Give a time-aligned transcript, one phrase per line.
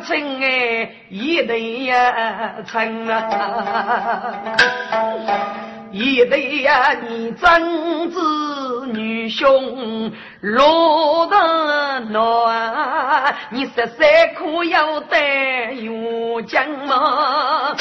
[0.00, 4.56] 称哎，一对呀称啊。
[5.92, 17.76] 一对呀，你真子女兄落得暖，你十三可要得有将吗？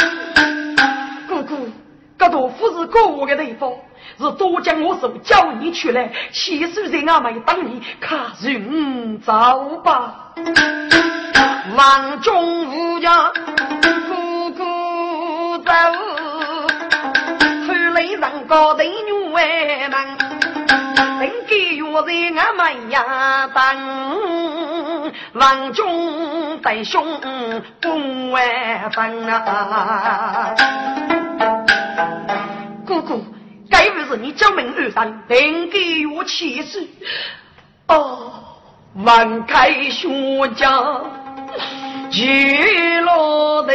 [1.27, 1.67] 姑姑，
[2.23, 3.69] 这多不是过我的地方，
[4.17, 10.31] 是多将我手叫你出来，七岁在俺们等你，看人走吧。
[11.75, 13.29] 王中无家，
[14.07, 15.71] 姑姑走。
[18.21, 19.99] 上高头女为门，
[21.19, 27.05] 人给月在俺们呀等，王中弟兄
[27.81, 30.55] 不万分啊！
[33.89, 36.87] 姑姑，该不是你将门而上，人给我气死？
[37.87, 38.31] 哦，
[39.03, 40.07] 万开学
[40.55, 41.01] 家
[42.11, 43.73] 去落地。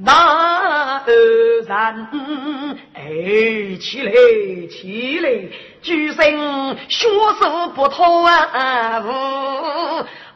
[0.00, 0.12] 那
[1.00, 1.12] 二
[1.66, 2.08] 人，
[2.94, 3.02] 哎，
[3.78, 4.12] 起来，
[4.70, 5.28] 起来，
[5.82, 7.08] 举身血
[7.40, 9.02] 手不脱啊！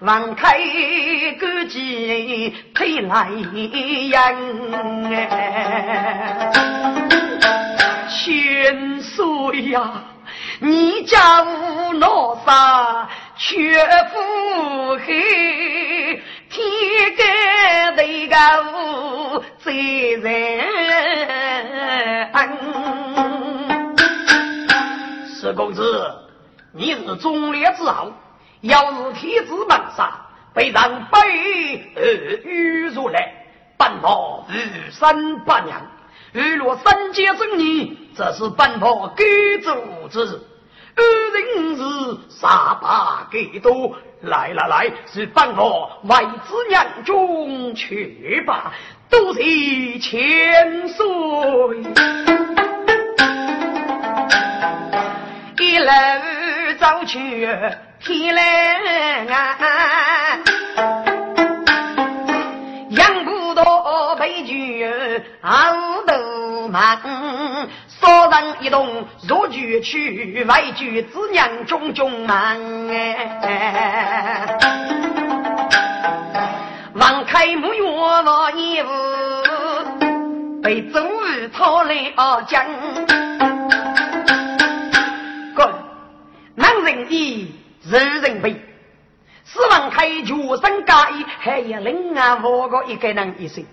[0.02, 0.58] 王开
[1.38, 3.70] 个计推来人，
[8.10, 10.02] 千岁呀，
[10.58, 13.80] 你家无老啥，却
[14.12, 16.20] 不黑。
[16.50, 18.36] 天干地高
[19.60, 20.64] 最人，
[25.28, 26.12] 石公子，
[26.72, 28.12] 你是忠烈之后，
[28.62, 30.20] 要是天子门杀，
[30.54, 32.02] 被人背而
[32.44, 33.32] 遇入来，
[33.76, 35.82] 本婆余生不娘。
[36.32, 39.24] 如若三界正义，这是本婆该
[39.62, 40.40] 做之事。
[40.94, 41.02] 二
[41.32, 41.82] 人是
[42.30, 43.96] 杀把给多。
[44.20, 48.72] 来来来，是帮我为子娘中去吧，
[49.10, 51.04] 多谢千岁。
[55.58, 55.90] 一路
[56.78, 57.48] 走去
[58.04, 58.42] 天来
[59.28, 60.42] 安，
[62.90, 64.84] 杨不多悲剧
[65.40, 66.98] 好多忙。
[67.86, 74.58] 少人一动，入局去，外局子娘种种忙哎。
[76.94, 78.88] 王开木月王义武，
[80.60, 82.66] 被周瑜讨来二将。
[85.54, 85.72] 滚！
[86.56, 88.56] 男人义，人人悲。
[89.44, 93.64] 是王开全身加衣，还有另外五个一个人一生，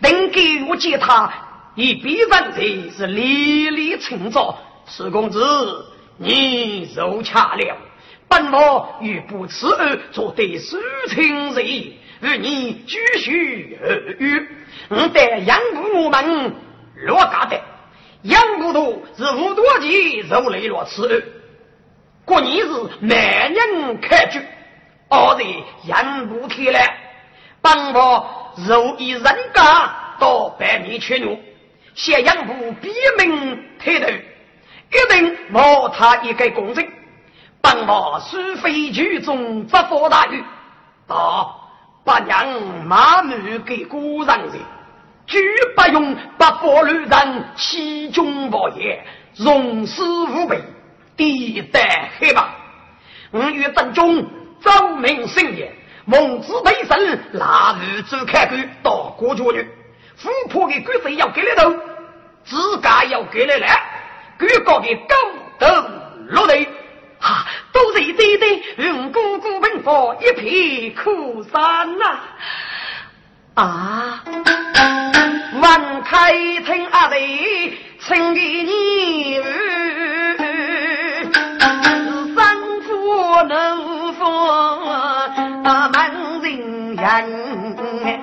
[0.00, 1.32] 能给我接他。
[1.74, 4.54] 以必人才是历历成章，
[4.86, 5.42] 四公子，
[6.16, 7.76] 你受恰了。
[8.28, 14.48] 本王欲不辞而做对事情人，与你继续而语。
[14.88, 16.54] 我得养不我们
[17.06, 17.60] 落家的，
[18.22, 21.35] 养不多是无多吉受累落此。
[22.26, 24.42] 过年是满人开局，
[25.08, 25.46] 二人
[25.84, 26.98] 养不起来。
[27.62, 28.26] 本王
[28.66, 29.22] 若以人
[29.54, 31.40] 家到百米去怒。
[31.94, 36.84] 咸阳部闭门抬头，一定冒他一个公正。
[37.62, 40.44] 本王虽非局中执法大狱，
[41.06, 41.70] 道
[42.04, 44.52] 不让马满给孤人人，
[45.28, 45.40] 绝
[45.76, 49.02] 不用不法乱人欺君报业，
[49.36, 50.60] 荣死无备，
[51.16, 52.48] 地带黑帮。
[53.30, 54.24] 我与正中
[54.60, 55.74] 奏明深夜，
[56.04, 59.68] 孟子背身拉日走开关到过绝女。
[60.16, 61.74] 富婆的鬼子要给了头，
[62.44, 63.82] 自家要给了来，
[64.38, 65.14] 各个的高
[65.58, 65.66] 头
[66.28, 66.66] 落地，
[67.18, 72.18] 哈，都是对对，用姑姑文佛一片苦山呐！
[73.54, 74.24] 啊，
[75.60, 78.72] 万开听阿弟，请给你，
[87.22, 88.20] 人言。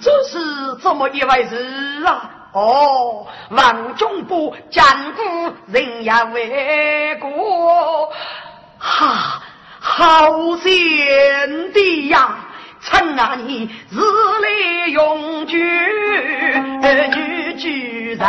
[0.00, 2.30] 这是怎么一回事啊？
[2.52, 4.84] 哦，王中部江
[5.14, 5.22] 古
[5.72, 8.12] 人也为国，
[8.78, 9.42] 哈，
[9.80, 12.36] 好贤弟呀！
[12.80, 13.98] 趁那你日
[14.42, 15.56] 来永居
[16.82, 18.24] 女居人。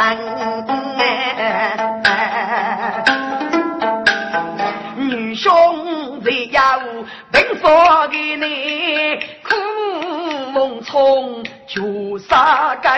[7.62, 9.56] 发给你，苦
[10.52, 12.92] 梦从就杀根。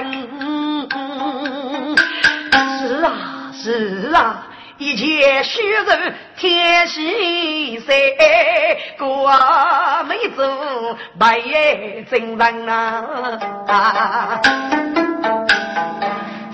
[2.80, 4.48] 是啊，是啊。
[4.80, 7.92] 一切虚人天喜色，
[9.00, 9.34] 过
[10.08, 10.44] 没走
[11.18, 14.40] 白夜真人啊！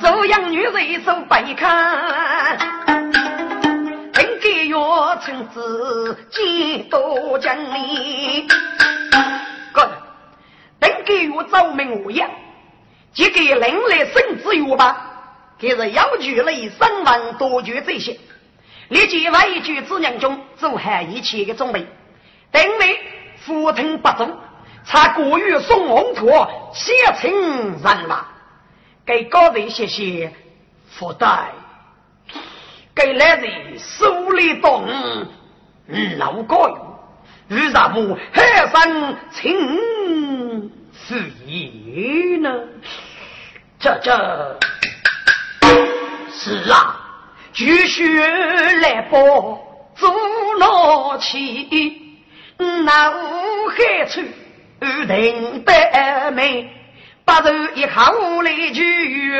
[0.01, 2.57] 这样女人手背看，
[4.73, 8.47] 要称自几多奖励？
[9.71, 9.89] 哥，
[10.81, 12.29] 应该要早明无恙，
[13.13, 15.11] 即给人类生之有吧。
[15.59, 18.19] 今日要举雷三万多举这些，
[18.89, 21.87] 立即外举子娘中做好一切的准备。
[22.51, 22.99] 等为
[23.37, 24.37] 福腾不足，
[24.83, 26.29] 才过于送红土，
[26.73, 28.25] 写成人马，
[29.05, 30.33] 给高人谢谢
[30.89, 31.49] 福袋，
[32.95, 34.85] 给来人手里动，
[36.17, 42.53] 老高用，为什么海上情是意呢？
[43.79, 44.59] 这这。
[46.29, 46.99] 是啊，
[47.53, 49.19] 继续来报
[49.95, 50.13] 做
[50.59, 52.19] 老起，
[52.57, 54.21] 那无害处
[55.07, 56.69] 定得美，
[57.25, 59.33] 八头一口来句，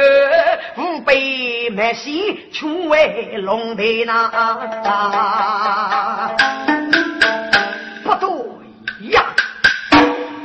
[0.77, 4.29] 五杯满席全为龙台那。
[8.03, 8.29] 不对
[9.09, 9.25] 呀，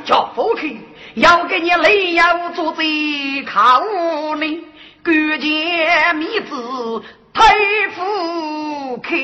[0.05, 0.81] 叫夫去，
[1.14, 3.85] 要给你雷阳做贼靠
[4.37, 4.64] 你。
[5.00, 7.00] 勾结米子
[7.32, 7.55] 太
[7.94, 9.14] 傅开，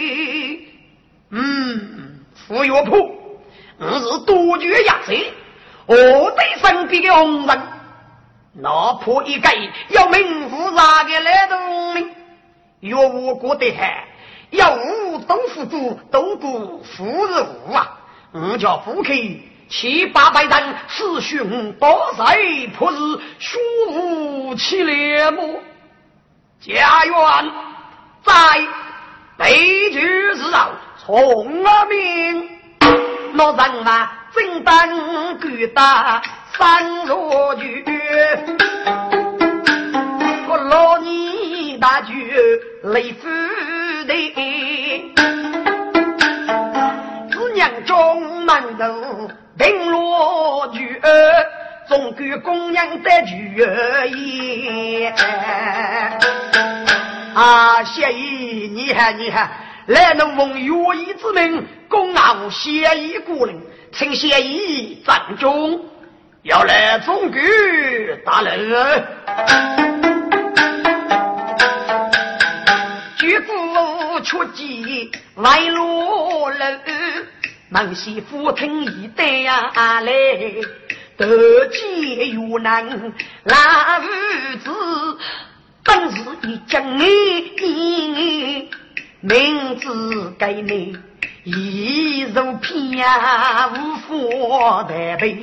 [1.31, 3.41] 嗯，傅岳普，
[3.79, 5.33] 我是多绝亚贼，
[5.87, 7.61] 我对身边的红人，
[8.57, 9.49] 哪怕一个
[9.89, 12.07] 要名副啥个来动呢？
[12.81, 14.05] 若无过得还，
[14.51, 17.99] 要无东府主都顾富人物啊！
[18.33, 19.51] 我叫夫妻。
[19.67, 22.97] 七八百人，四雄多岁，不是
[23.39, 25.59] 雄武起列目。
[26.61, 27.53] 家园
[28.23, 28.33] 在
[29.39, 30.01] 北局
[30.37, 32.51] 之上，从而明。
[33.33, 36.23] 那人啊，正当巨大
[36.57, 37.85] 三若局，
[40.49, 42.33] 我老你大局
[42.85, 43.29] 雷府
[44.07, 44.33] 的，
[47.31, 51.01] 子娘中满头平罗局，
[51.89, 53.57] 总归供养的局
[54.15, 55.13] 也。
[57.35, 59.51] 啊，谢意，你看，你看，
[59.87, 63.61] 来能奉岳义之命，公安谢意故人，
[63.93, 65.85] 请谢意张中，
[66.45, 67.41] 要来中举
[68.23, 69.03] 大人。
[73.17, 76.67] 举夫出击外落楼，
[77.71, 80.13] 孟西府听一代呀来，
[81.17, 82.87] 得见越南
[83.45, 83.57] 老
[84.63, 85.19] 子。
[85.83, 88.69] 本是一将你，
[89.21, 90.95] 名字给你，
[91.45, 93.07] 一如片
[93.73, 95.43] 无法代背，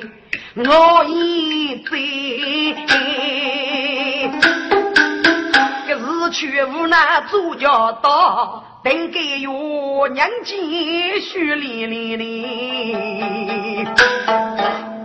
[0.55, 2.75] 我已醉。
[5.87, 7.67] 这日去无奈主角
[8.03, 9.47] 到，等给月
[10.13, 13.85] 娘继续哩哩哩。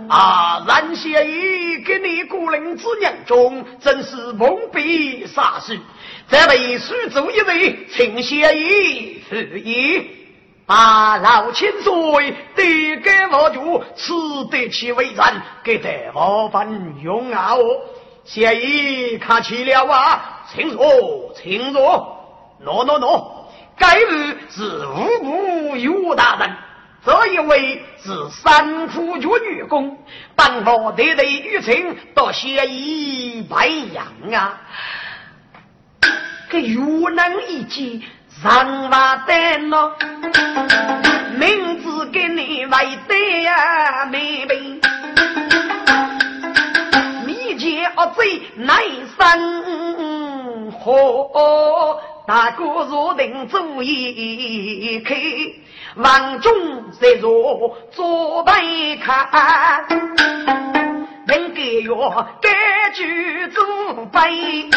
[0.09, 0.63] 啊！
[0.67, 5.77] 蓝谢意给你孤人之娘中，真是蒙蔽煞事。
[6.29, 10.16] 这位苏州一位，请谢意赐意。
[10.67, 14.13] 把老千岁得给我主，此
[14.51, 17.55] 得其为人，给得我分用啊！
[18.25, 22.13] 谢意客气了啊，请坐，请坐。
[22.61, 23.25] 喏喏喏，
[23.77, 26.53] 该日是五部岳大人。
[27.05, 29.97] 这一位是三夫绝女工，
[30.35, 34.59] 帮我得得玉成到协议白羊啊！
[36.49, 38.01] 这越南一见
[38.43, 39.93] 上马单咯，
[41.39, 44.79] 名字给你为对呀，妹妹。
[47.25, 48.77] 密接恶贼难
[49.17, 55.15] 生活，大哥若定主意开。
[55.95, 56.51] 王中
[56.91, 59.87] 在座左背看，
[61.25, 64.69] 能给我该举祖碑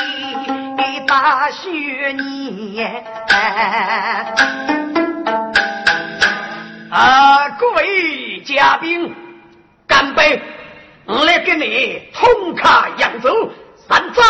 [1.09, 3.04] 大学年。
[6.88, 9.12] 啊，各位嘉宾，
[9.88, 10.40] 干杯！
[11.04, 13.50] 我来给你同卡扬州，
[13.88, 14.23] 山寨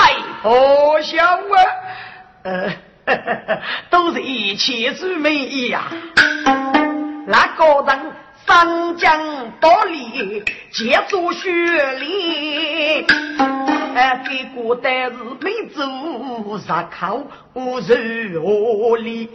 [0.42, 1.38] 何小啊？
[2.44, 2.72] 呃，
[3.90, 5.84] 都是一切之美呀。
[7.26, 7.98] 那个人
[8.46, 10.42] 三江道里
[10.72, 11.50] 借助雪
[11.98, 13.04] 里，
[13.94, 16.58] 哎，给过代是没走入
[16.90, 19.30] 口无肉里，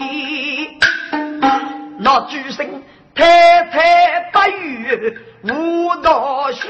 [1.99, 6.67] 那举声太太不语无道学，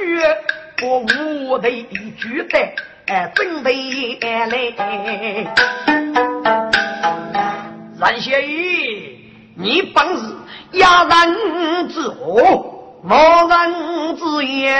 [0.83, 1.69] 我无头
[2.17, 2.59] 举的
[3.07, 4.35] 哎，准备来。
[8.05, 10.35] 冉先义，你本是
[10.73, 14.79] 压人之祸，亡人之业，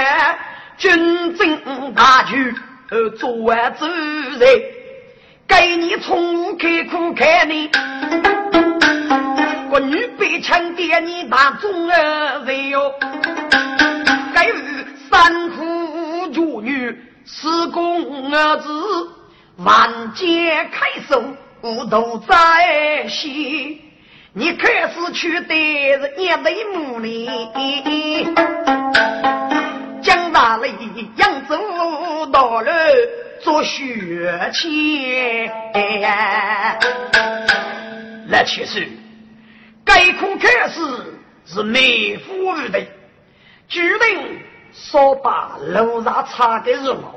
[0.77, 2.53] 军政大局
[2.91, 4.61] 而作为主人，
[5.47, 7.67] 给你从开苦开你，
[9.71, 12.93] 我女被强爹你大中儿人哟，
[14.35, 18.69] 该与三夫主女四公儿子，
[19.57, 21.23] 万劫开手。
[21.65, 23.81] 不都在西，
[24.33, 27.27] 你开始去的是一对母里，
[29.99, 30.71] 江大雷
[31.15, 32.71] 扬州到了
[33.41, 35.49] 做血气。
[38.27, 38.87] 那其实
[39.83, 40.79] 该苦开始
[41.47, 42.79] 是美妇的，
[43.67, 44.39] 决定
[44.71, 47.15] 少把楼上插的热闹。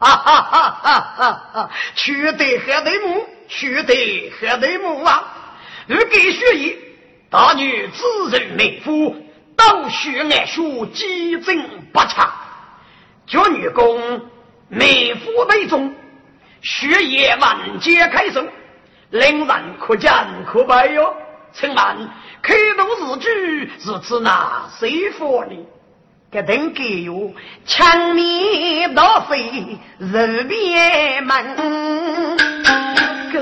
[0.00, 1.70] 哈哈哈哈哈哈！
[1.94, 3.24] 去得何对母？
[3.48, 5.32] 学得何德母啊？
[5.86, 6.76] 如给学艺，
[7.30, 9.14] 大女自认美夫，
[9.56, 12.32] 都学爱学，机正不差。
[13.26, 14.20] 叫女工
[14.68, 15.94] 美夫为中，
[16.62, 18.44] 学业万劫开手，
[19.10, 20.12] 令人可见
[20.44, 21.14] 可拜哟。
[21.52, 22.10] 请问
[22.42, 25.56] 开动日剧是指哪谁佛呢？
[26.30, 27.32] 给等给哟，
[27.64, 32.45] 枪灭刀飞日灭门。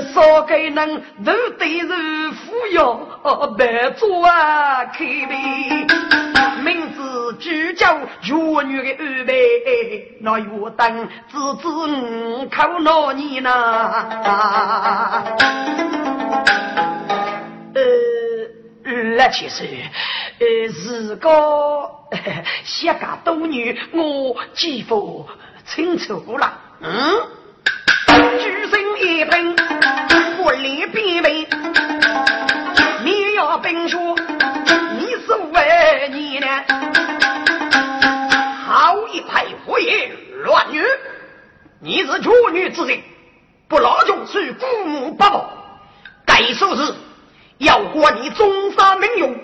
[0.01, 2.99] 少给人都对人服药，
[3.57, 5.85] 白做啊开背，
[6.63, 8.33] 名字就叫绝
[8.63, 9.31] 女的安排，
[10.21, 13.51] 那有等子子靠哪你呢？
[17.73, 17.81] 呃，
[19.17, 19.65] 那其实，
[20.39, 21.29] 呃，是个
[22.63, 25.27] 谢家多女，我几乎
[25.65, 27.44] 清楚了，嗯。
[28.39, 29.55] 举身一喷，
[30.37, 31.31] 不离边门。
[33.03, 34.15] 你要本说
[34.97, 36.47] 你是为你呢？
[38.65, 40.11] 好一派胡言
[40.43, 40.83] 乱语！
[41.79, 42.99] 你是处女之人，
[43.67, 45.51] 不劳中是父母不保。
[46.25, 46.93] 该说是
[47.59, 49.35] 要过你中山名用，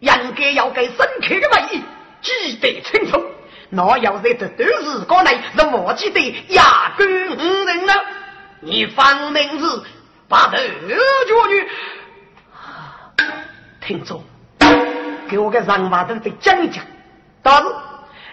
[0.00, 1.82] 应该要给深刻的回忆
[2.20, 3.24] 记得清楚。
[3.70, 7.94] 那要在这段时光内是忘记的压根无人呢？
[8.60, 9.84] 你方名字
[10.28, 11.68] 把这二女，
[13.80, 14.24] 听众
[15.28, 16.84] 给我个人马都得讲一讲。
[17.40, 17.68] 但是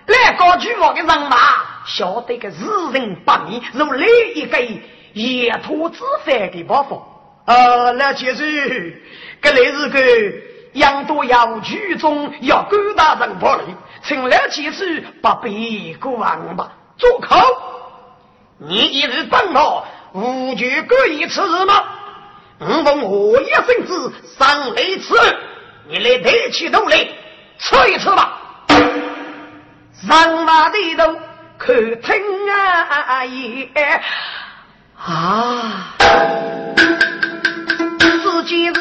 [0.07, 1.37] 来高举我的人马，
[1.85, 2.55] 晓得个日
[2.93, 4.57] 人百米，如来一个
[5.13, 6.99] 野兔子犯的包袱。
[7.45, 9.03] 啊，那其实
[9.41, 9.99] 这来是个
[10.75, 13.63] 养多要剧中要勾大人跑来，
[14.03, 16.72] 请来其实不必过王吧？
[16.98, 17.38] 住口！
[18.58, 19.86] 你一日帮我。
[20.13, 21.84] 无惧各一次日吗？
[22.60, 25.13] 我奉我一生子上雷此，
[25.89, 26.98] 你来抬起头来，
[27.58, 28.39] 吃一吃吧。
[30.08, 31.15] 上马低头
[31.58, 32.15] 可听
[32.50, 33.70] 啊也
[34.98, 35.94] 啊，
[38.00, 38.74] 自己是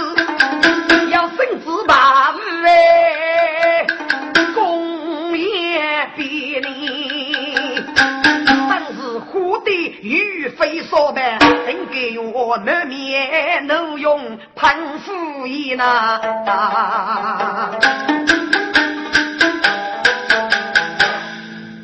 [12.54, 16.20] 我难免能用潘夫一呐。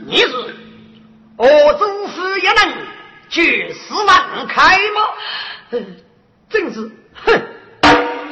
[0.07, 0.29] 你是
[1.37, 2.73] 我祖父也能
[3.29, 5.09] 举四万开吗？
[6.49, 6.89] 真是，
[7.25, 7.43] 哼！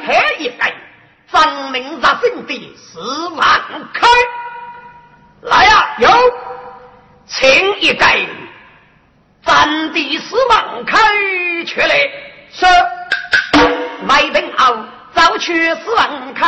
[0.05, 0.63] 还一个
[1.29, 3.61] 张明入生的四万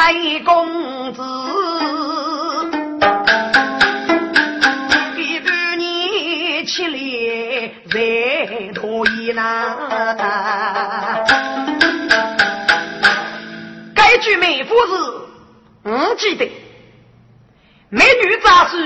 [0.01, 1.22] 望开公子，
[5.15, 6.98] 比半年起来
[7.91, 9.77] 再多一难。
[13.93, 14.93] 该句美妇是，
[15.84, 16.51] 我记得
[17.89, 18.77] 美女杂书，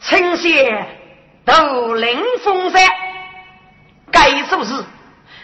[0.00, 0.98] 称仙。
[1.44, 2.88] 斗灵封山，
[4.12, 4.72] 该首诗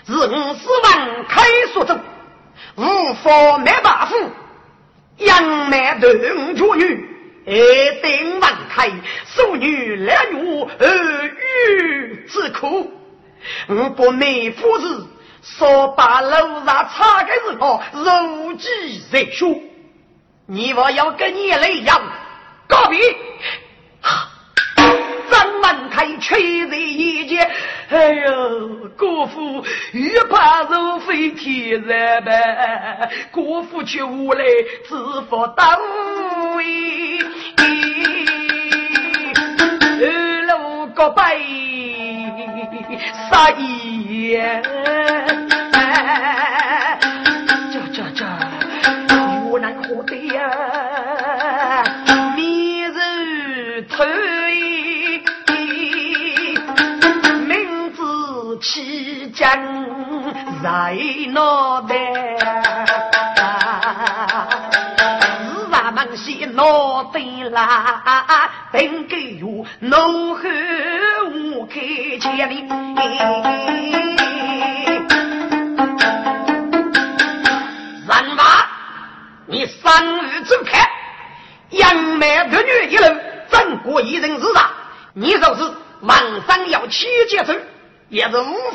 [0.06, 1.42] 是五十万开
[1.72, 1.98] 所中，
[2.76, 4.14] 无法没大夫，
[5.18, 7.08] 杨梅断绝女，
[7.46, 8.90] 一定万开，
[9.26, 12.92] 淑女两女儿女之苦。
[13.68, 15.06] 我不内夫子
[15.42, 19.60] 说把楼上插的时候，如饥在胸。
[20.46, 22.00] 你我要跟你来一样
[22.66, 22.98] 告别。
[25.68, 27.46] 张满开吹在一间，
[27.90, 34.42] 哎呦，国父欲怕如飞天然呗，国父却无来
[34.88, 35.78] 自负当
[36.56, 37.18] 位，
[40.00, 41.36] 二路各拜
[43.30, 44.62] 杀爷，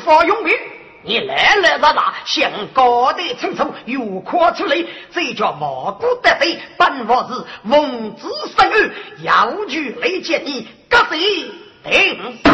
[0.04, 0.54] 是无法用命，
[1.02, 4.76] 你来来杂杂向高台称颂，又夸出来，
[5.12, 7.34] 这叫毛骨得罪，本王是
[7.68, 8.90] 奉旨生儿，
[9.22, 12.52] 要求来见你，各自定在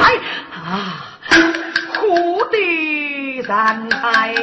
[0.53, 1.19] 啊，
[1.99, 4.35] 虎的山海，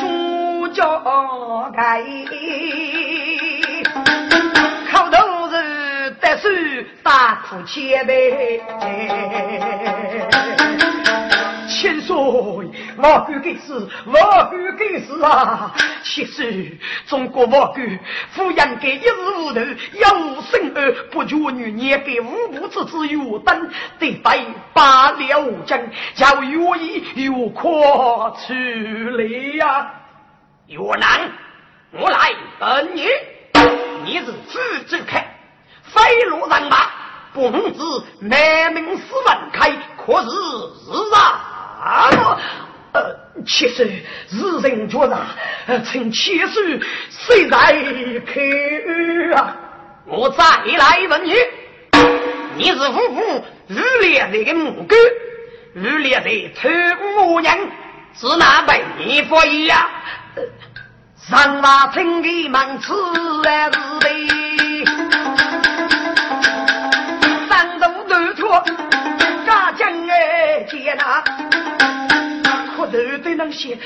[0.00, 1.02] 书教
[6.38, 6.48] 手
[7.02, 8.60] 大苦千杯，
[11.68, 15.74] 千岁，我敢给死，我敢给死啊！
[16.02, 18.00] 其实中国我敢
[18.34, 19.60] 抚养给一日无头，
[19.94, 24.40] 要无生儿，不觉女年给五步之子有等，得拜
[24.72, 25.80] 八了将，
[26.14, 28.52] 叫愿意有阔出
[29.16, 29.24] 来
[29.56, 29.92] 呀！
[30.66, 31.30] 越南，
[31.92, 33.06] 我来等你，
[34.04, 35.24] 你是负责看。
[35.92, 36.76] 飞路人马，
[37.32, 37.58] 不知
[38.20, 42.38] 南门四门开，可是日啊？
[42.92, 45.16] 呃，其实日人觉得，
[45.84, 47.72] 趁七岁谁来
[48.26, 49.56] 开啊？
[50.06, 51.34] 我再来问你，
[52.56, 54.96] 你是夫妇日烈的母狗，
[55.72, 56.68] 日烈人偷
[57.14, 57.56] 母娘，
[58.14, 59.88] 是哪辈你不一样？
[61.16, 62.92] 上马村的门吃
[63.44, 64.49] 来是的。
[73.40, 73.78] 能写，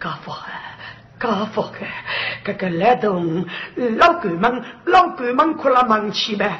[0.00, 0.76] 家父哎，
[1.20, 1.86] 家父哎，
[2.42, 3.44] 这个来动
[3.98, 6.58] 老狗们，老狗们哭了忙起呗，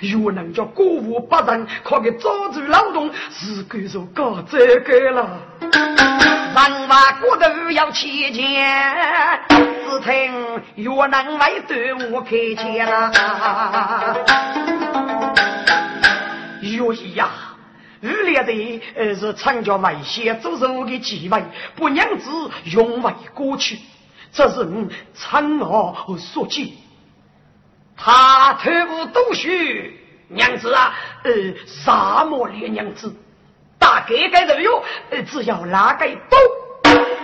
[0.00, 5.38] 又能叫歌舞八人，可给早住劳动，是够说搞这个了。
[5.60, 14.16] 人话骨头要起钱，只听越南外对我开钱了。
[16.62, 17.28] 有一呀，
[18.00, 21.42] 日烈的呃是参加外县做任务的机会，
[21.76, 22.30] 不娘子
[22.64, 23.78] 永为过去，
[24.32, 26.68] 这是我苍老所见。
[27.96, 29.48] 他偷不读书，
[30.28, 31.32] 娘子啊，呃，
[31.66, 33.14] 沙漠烈娘子，
[33.78, 36.38] 大概该都有，呃，只要哪个都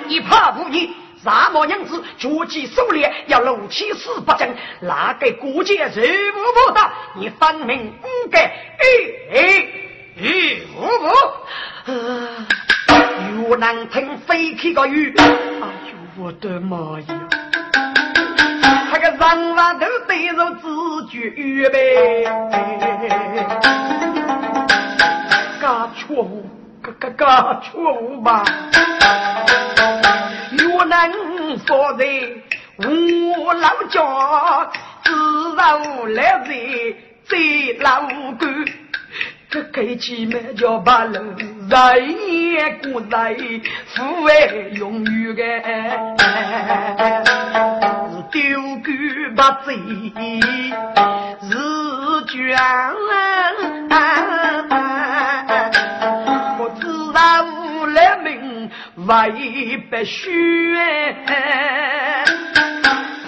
[0.09, 0.95] 一怕无你。
[1.25, 4.49] 沙漠娘子脚技狩猎，要露起四八将，
[4.81, 5.95] 那个过节人
[6.35, 8.43] 物不大，你分明不该。
[8.45, 8.85] 哎
[9.33, 9.69] 哎，
[10.19, 11.93] 鱼不不，
[13.51, 17.07] 越南听飞起个鱼，哎呦我的妈呀！
[18.91, 22.25] 那个人话都得着自觉呗，
[25.61, 26.49] 嘎错误，
[26.81, 28.43] 嘎嘎嘎错误吧。
[30.53, 31.13] 越南
[31.67, 32.05] 说的
[33.37, 34.73] 我老家，
[35.05, 35.13] 自
[35.59, 38.01] 然来人最老
[38.39, 38.47] 狗。
[39.49, 41.71] 这开起门叫把路，人
[42.29, 43.35] 也过来，
[43.87, 46.19] 富贵永远的，
[48.11, 48.91] 是丢狗
[49.35, 49.69] 不贼，
[51.43, 51.51] 是
[52.27, 52.35] 捐。
[56.59, 58.27] 我自然无来命。
[58.97, 60.27] 为白雪，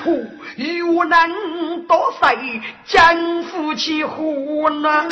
[0.02, 0.26] 苦
[0.58, 5.06] 有人多谁将夫妻活呢？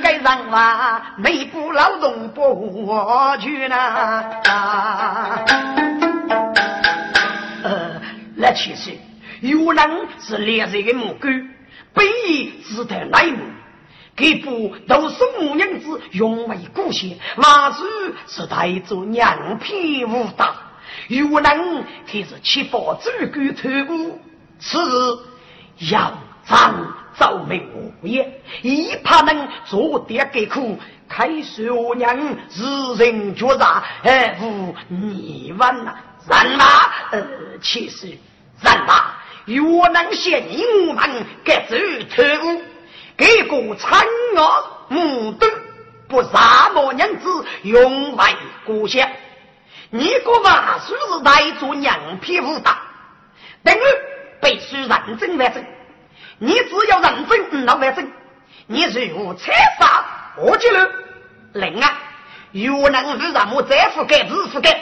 [0.00, 3.76] 该让娃内部劳动不活去呢？
[7.64, 8.00] 呃，
[8.36, 8.92] 那其实
[9.40, 9.90] 有人
[10.20, 11.28] 是烈日的母狗，
[11.92, 13.42] 背义只得内幕。
[14.14, 17.84] 给不都是母娘子永为故乡，马祖
[18.28, 20.54] 是带着娘皮武打，
[21.08, 24.20] 有人可是七宝主管特务，
[24.66, 26.12] 此日要
[26.48, 26.74] 张
[27.18, 35.94] 奏明无也，一怕能做点给苦，开水我娘日人觉察，哎，无你问呐，
[36.28, 36.64] 人马
[37.10, 37.22] 呃，
[37.60, 40.48] 其实人马若能显
[40.88, 41.76] 我们该做
[42.10, 42.62] 特务。
[43.16, 45.46] 给个残恶目睹，
[46.08, 48.24] 不杀么娘子永为
[48.64, 49.08] 故乡。
[49.90, 52.82] 你个万岁是带着娘皮武打，
[53.62, 53.80] 等于
[54.44, 55.64] 必须认真完成。
[56.38, 58.12] 你只要认真能完成，
[58.66, 60.04] 你如采杀
[60.36, 60.88] 何计了？
[61.54, 61.92] 另外，
[62.52, 64.80] 若能是让我再覆盖、自覆盖，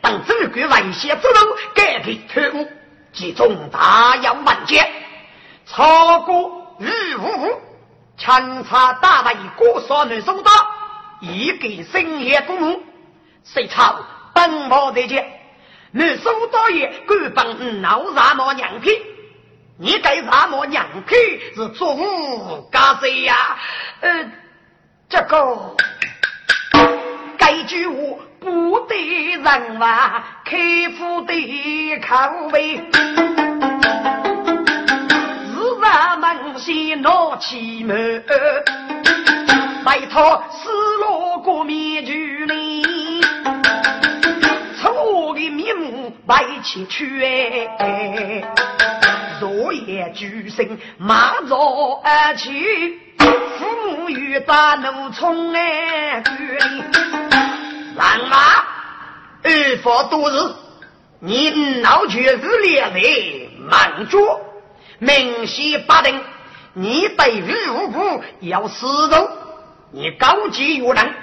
[0.00, 2.68] 当这个危险之路改变特务，
[3.12, 4.90] 其中大有万劫，
[5.66, 7.60] 超过日无无。
[8.16, 10.50] 强插大把一个少女手刀，
[11.20, 12.82] 一个深夜公墓，
[13.44, 13.96] 谁操
[14.32, 15.33] 本毛在见，
[15.96, 18.90] 你手刀也敢帮闹啥么娘皮？
[19.78, 21.14] 你该啥么娘皮
[21.54, 23.56] 是做五干谁呀？
[24.00, 24.32] 呃，
[25.08, 25.76] 这个
[27.38, 27.94] 该句话
[28.40, 30.56] 不得人话，客
[30.98, 32.82] 户的口味。
[36.18, 38.24] 门西闹起门，
[39.84, 40.68] 拜托失
[41.00, 42.83] 落过面具呢，
[46.26, 47.22] 面目摆起去
[47.78, 48.42] 哎，
[49.38, 51.56] 昨夜举声马着
[52.02, 56.22] 而去，父母与大奴冲哎，
[57.96, 58.36] 让马
[59.42, 60.34] 二佛多日，
[61.20, 64.40] 你闹却是两位满桌。
[64.98, 66.22] 明晰八定，
[66.72, 69.28] 你对于无辜要死斗，
[69.92, 71.14] 你高级越人，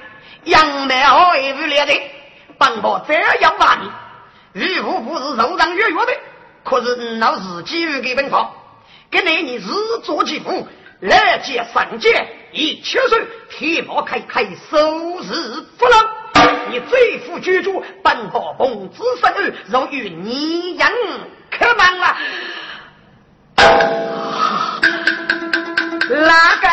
[0.44, 1.94] 杨梅好一无烈的，
[2.58, 3.76] 帮我这样骂
[4.54, 4.62] 你。
[4.64, 6.14] 于无辜是柔肠月月的，
[6.64, 8.52] 可是老自己有给本法，
[9.10, 9.64] 给你你日
[10.04, 10.68] 做几副，
[11.00, 13.18] 来接上街，一切手
[13.50, 16.00] 铁帽开开，收拾不能。
[16.70, 20.92] 你最富居住，本法奉子生儿，若与你人
[21.50, 22.18] 可忙了。
[26.10, 26.68] 哪个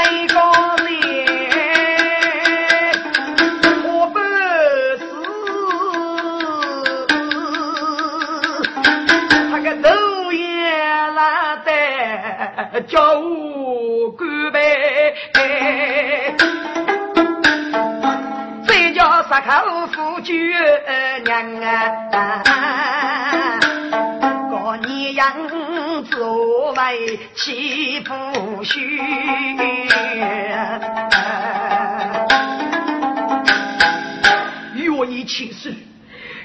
[12.88, 16.34] 叫我干杯，
[18.66, 20.34] 再叫十口夫酒
[21.24, 22.42] 娘啊，
[24.50, 25.32] 过年样。
[26.10, 28.96] 作为岂不虚？
[34.74, 35.74] 愿意起誓，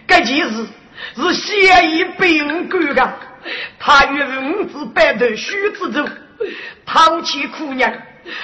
[0.08, 0.67] 这件事
[1.15, 3.13] 是先一并干的。
[3.79, 4.21] 他与
[4.53, 6.08] 五子百头须之中，
[6.86, 7.91] 抛弃苦娘。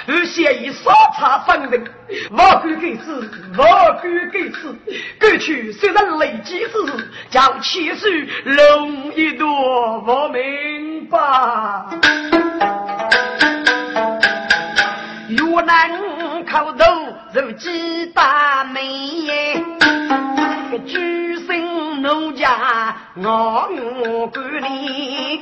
[0.06, 1.82] 而现以杀茶分人，
[2.30, 3.64] 我敢给死，我
[4.02, 4.76] 敢给死。
[5.18, 9.48] 过去虽然累积之日，叫七岁容易多，
[10.06, 11.18] 我明白。
[15.30, 16.84] 越南口头
[17.32, 19.64] 如鸡大美，
[20.70, 21.19] 个举身奴
[22.40, 25.40] 家我我管你，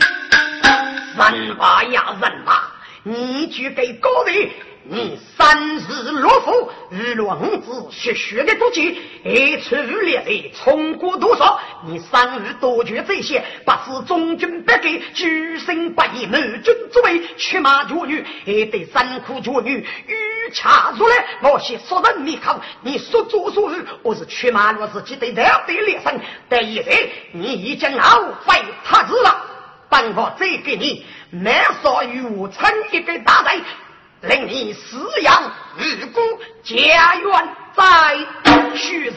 [1.16, 2.74] 人吧呀人吧。
[3.04, 4.50] 你去给高人，
[4.90, 11.61] 你三日落腹，日落五子血血的毒气，一出烈烈，冲过多少？
[11.87, 22.59] 你三日多绝这些，不是中军百给，举身不义，满军之位，驱马绝女，还得三苦绝女，欲掐出来，我先杀人灭口。
[22.81, 29.37] 你所作所为，我是驱马若是记得了得烈生，但现在你已经熬废他子了，
[29.90, 31.05] 本我再给你。
[31.31, 33.61] 满少于我成一个大贼，
[34.22, 36.20] 令你死养日孤，
[36.64, 37.85] 家园在
[38.74, 39.14] 须人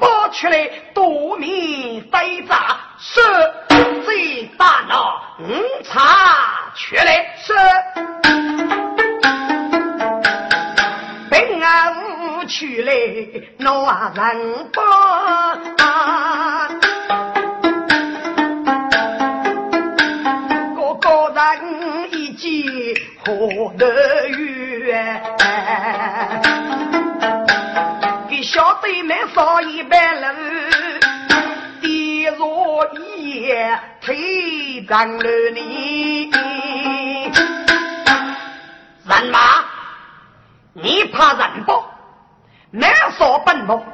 [0.00, 3.20] 剥出来，夺命飞炸，是
[4.04, 5.44] 最大脑五
[5.84, 7.52] 查出来是，
[11.30, 11.94] 平安
[12.40, 12.92] 无趣来，
[13.58, 14.82] 哪人帮？
[23.24, 23.34] 何
[23.76, 23.86] 得
[28.88, 30.26] 给小弟们扫一半路，
[31.82, 36.30] 地若一夜推张了你。
[39.04, 39.64] 人马，
[40.72, 41.84] 你怕人不？
[42.70, 43.84] 难说本不？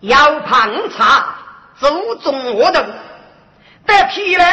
[0.00, 1.26] 要盘查
[1.78, 2.84] 祖宗我等，
[3.86, 4.44] 得批了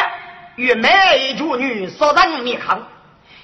[0.54, 2.78] 与美主女所人灭口。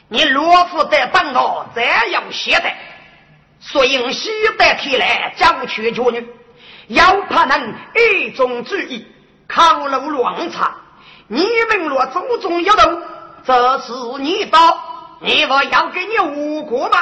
[0.08, 2.70] 你若不得本我，怎样写的？
[3.60, 6.26] 所以西得批来将去主女，
[6.88, 9.06] 要怕能一种主意，
[9.46, 10.74] 考路乱查。
[11.28, 13.02] 你们若祖宗有动，
[13.44, 14.58] 这是你的，
[15.20, 16.98] 你我要给你无过吗？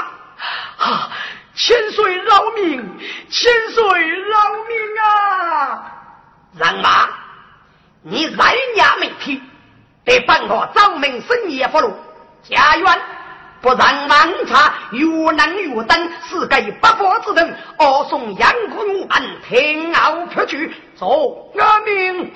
[0.79, 1.11] 啊！
[1.55, 2.99] 千岁饶命！
[3.29, 5.93] 千岁饶命啊！
[6.57, 7.09] 人马，
[8.03, 8.39] 你人
[8.77, 9.43] 也没批，
[10.05, 11.93] 得帮我早明深夜不如，
[12.49, 13.01] 家园
[13.61, 22.33] 不让盲查，越难越登，是给不法之人，恶送阳谷入门，天傲出去做阿命。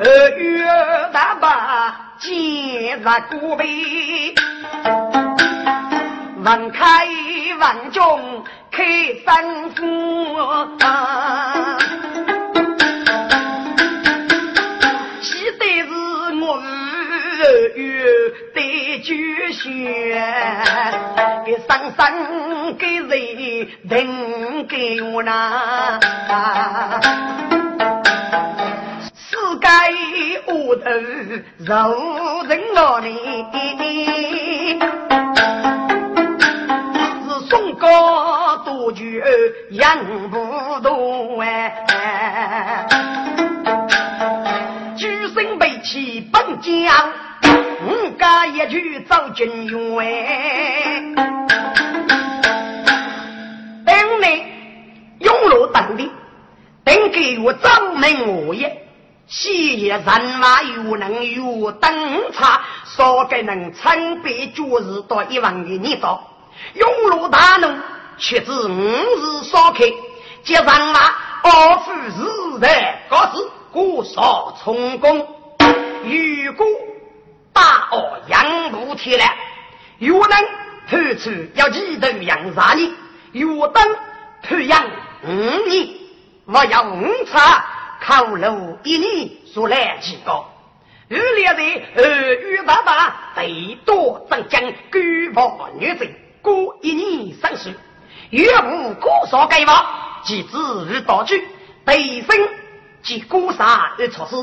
[0.00, 0.66] 二月
[1.12, 4.34] 大把今日古碑。
[6.42, 7.06] 万开
[7.58, 8.84] 万中开
[9.24, 9.84] 三福，
[17.74, 18.02] 与
[18.52, 19.14] 对酒
[19.52, 20.22] 血，
[21.44, 25.98] 给生生给人等给我那，
[29.14, 29.66] 世界
[30.52, 30.90] 无头
[31.58, 33.08] 肉人我呢。
[37.48, 39.04] 中高多久
[39.70, 39.98] 养
[40.30, 42.86] 不动哎，
[44.96, 47.12] 举身背起本将，
[47.86, 51.14] 五家一句造军员。
[53.84, 54.44] 等你
[55.20, 56.10] 永乐当的，
[56.84, 58.86] 等给我张门我也，
[59.26, 66.30] 昔夜人马又能有灯茶，少给能参北旧日到一万的你到。
[66.74, 67.74] 永禄大怒，
[68.16, 69.84] 却知五日烧开，
[70.42, 71.00] 接人马，
[71.42, 75.18] 二夫日在各自，故少充公。
[76.04, 76.66] 如果
[77.54, 79.24] 大恶杨不铁了，
[79.98, 80.38] 有能
[80.90, 82.92] 偷出要记得杨杀你，
[83.32, 83.82] 有等
[84.42, 84.84] 偷养
[85.22, 85.30] 五
[85.66, 85.88] 年，
[86.44, 87.64] 我要五差
[88.02, 90.44] 考路一年，说来几个。
[91.10, 96.06] 二列的二与爸爸最多增将举报女子。
[96.42, 97.72] 过一年三十，
[98.30, 101.46] 岳无过少改法，即指日道具，
[101.86, 102.48] 对身
[103.02, 104.36] 及过杀而措施。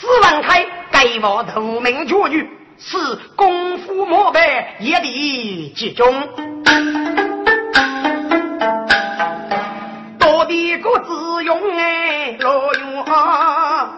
[0.00, 2.96] 史文开改法同名绝女，是
[3.34, 6.28] 功夫莫白，一力集中。
[10.16, 13.96] 到底个字用哎，老用啊。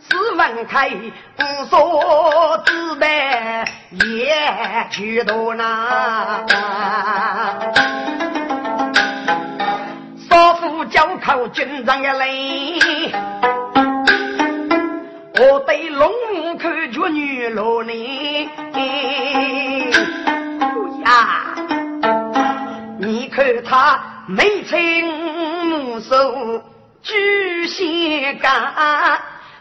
[0.00, 3.64] 史文开不说自白。
[3.92, 4.36] 也
[4.90, 6.44] 去到那，
[10.90, 12.78] 少妇交口军长的泪，
[15.38, 16.10] 我对龙
[16.58, 17.92] 看着女罗呢。
[21.04, 21.54] 呀，
[22.98, 25.06] 你看他眉清
[25.68, 26.62] 目秀，
[27.02, 28.72] 举线杆，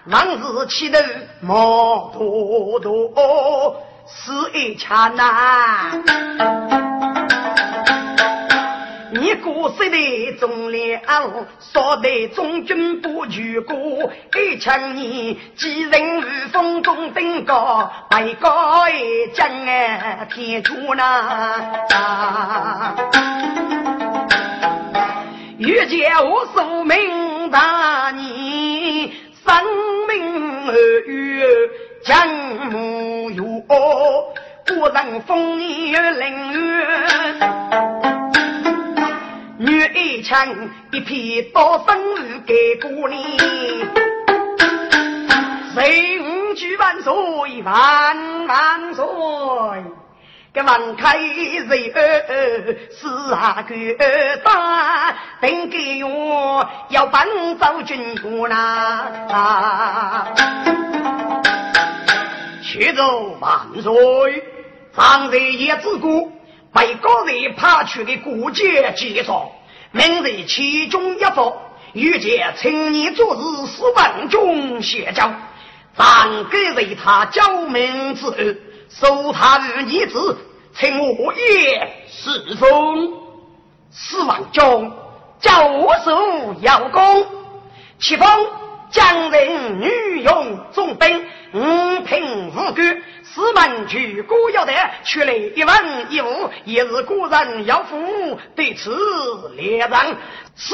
[0.05, 0.99] 往日气头
[1.41, 3.81] 毛多多。
[4.07, 5.89] 是一刹那，
[9.17, 11.01] 你过世的忠良，
[11.71, 13.78] 说的忠君不举过，
[14.36, 22.93] 一枪你几人如风中登高，白高一将哎天出那，
[25.60, 29.13] 遇见我寿命大你
[29.45, 29.63] 生
[30.10, 30.75] 命而
[31.08, 31.41] 遇。
[32.04, 32.28] 江
[32.69, 38.14] 木有古人风雨凌乱，
[39.57, 43.37] 女一枪一匹刀生如盖过你，
[45.75, 47.13] 人举万岁
[47.63, 49.05] 万万岁，
[50.53, 53.73] 这王开瑞儿是啊个
[54.43, 57.25] 大，等给我要搬
[57.57, 60.27] 走军国啦。
[62.61, 64.43] 去走万岁！
[64.93, 66.29] 上日也之故，
[66.75, 69.49] 被高人派去的古剑介绍，
[69.91, 71.61] 明日其中一座，
[71.93, 75.31] 遇见青年做事是万中邪教，
[75.95, 78.35] 暂给为他教名之后，
[78.89, 80.38] 收他如逆子，
[80.73, 83.13] 请我也侍奉。
[83.89, 84.91] 死亡中，
[85.39, 85.71] 教
[86.03, 87.25] 授邀功，
[87.99, 88.27] 其中
[88.91, 93.01] 将人女勇重兵，五品五官。
[93.35, 94.71] 四门去孤要得，
[95.03, 95.75] 取来一文
[96.07, 98.39] 一武，也是古人要付。
[98.55, 98.95] 对此
[99.57, 100.15] 列张
[100.55, 100.73] 是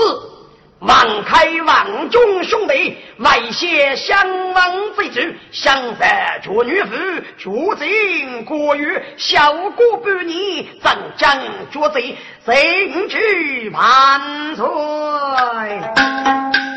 [0.78, 5.20] 王开王中兄弟，外谢相王之主，
[5.52, 6.96] 相反绝女妇，
[7.40, 11.36] 绝进国语，小过半年，怎将
[11.72, 16.71] 绝贼，神去万岁。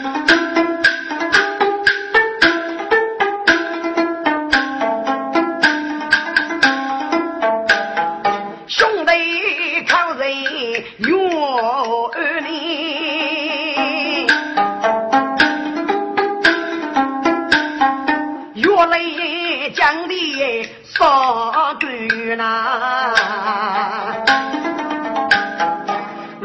[21.05, 23.13] 少女呐，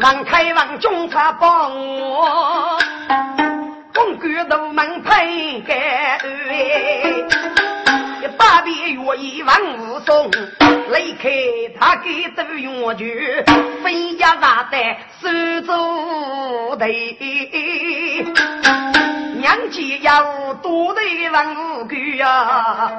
[0.02, 2.78] 王开王中他帮我，
[3.94, 5.74] 公举都门配给，
[8.36, 10.30] 八边月一万五送，
[10.92, 11.30] 离开
[11.78, 13.42] 他给都用去，
[13.82, 15.26] 分家大带苏
[15.62, 16.86] 州的。
[19.38, 21.00] 娘家要多的
[21.32, 21.46] 万
[21.80, 22.90] 五个呀，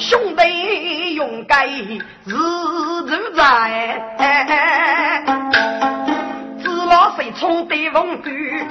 [0.00, 4.00] 兄弟勇敢日日在，
[6.62, 8.64] 知老谁冲对风雨，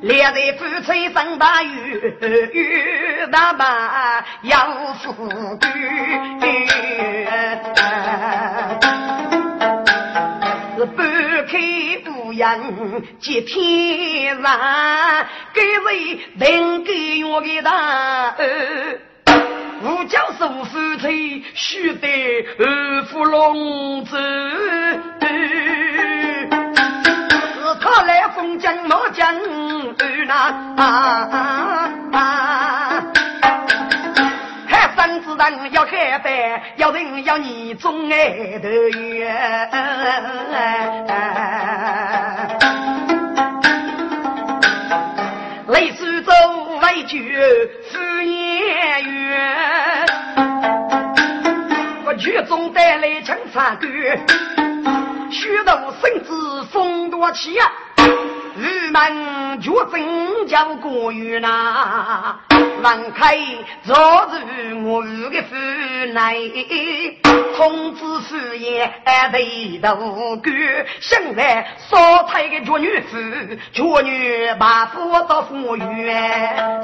[0.00, 2.18] 两人夫妻上大雨，
[2.52, 5.68] 雨大把要死鬼。
[12.38, 14.60] 人接天上，
[15.52, 18.34] 给谁能给我给他？
[19.80, 24.18] 吴教授夫妻须得二夫龙子，
[25.20, 26.48] 是
[27.80, 29.32] 他来封疆老将
[29.98, 30.52] 二呐。
[34.66, 39.38] 海山之人要海白，要人要你忠爱的缘。
[47.08, 47.16] 绝
[47.90, 50.06] 夫言远，
[52.04, 53.86] 我曲中带来青山歌，
[55.30, 57.64] 许多生子风多起呀，
[58.58, 62.40] 玉门绝真叫过远呐。
[62.82, 63.36] 王开
[63.84, 65.54] 早入我的府
[66.12, 67.18] 内，
[67.56, 68.92] 孔子书言
[69.32, 70.42] 为大官，
[71.00, 73.16] 现在少太个绝女妇，
[73.72, 76.82] 绝女把夫到府院。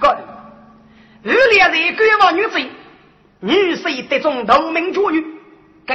[0.00, 0.08] 哥，
[1.24, 2.58] 二两的官王女子，
[3.38, 5.24] 女婿得中头名绝女，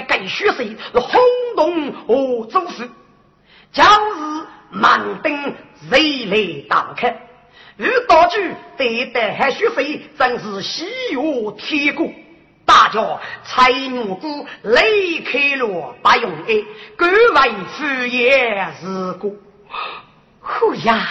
[0.02, 1.20] 该该须是轰
[1.56, 2.84] 动我祖父。
[3.72, 5.34] 将日满登
[5.90, 7.10] 热泪大开，
[7.78, 12.10] 遇道具对待还需费，真是喜悦天国。
[12.66, 16.66] 大家才女姑离开了不用爱，
[16.98, 19.38] 各为敷衍事故。
[20.40, 21.08] 呼呀，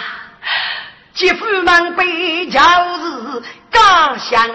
[1.13, 2.61] 姐夫们被教
[2.97, 4.47] 日刚想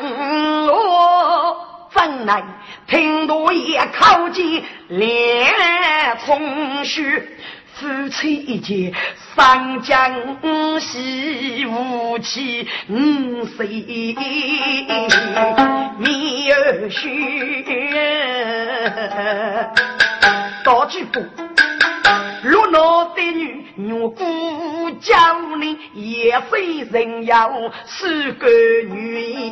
[0.67, 2.43] 我，怎奈
[2.87, 5.53] 听多也靠近连
[6.25, 7.23] 从虚。
[7.75, 8.93] 夫妻一结，
[9.35, 10.13] 三江
[10.79, 13.67] 西无期五岁
[15.99, 17.65] 米儿须，
[20.63, 21.19] 道句不，
[22.45, 25.17] 落脑的女女姑叫
[25.59, 27.51] 你也非人妖
[27.87, 28.47] 是个
[28.91, 29.51] 女，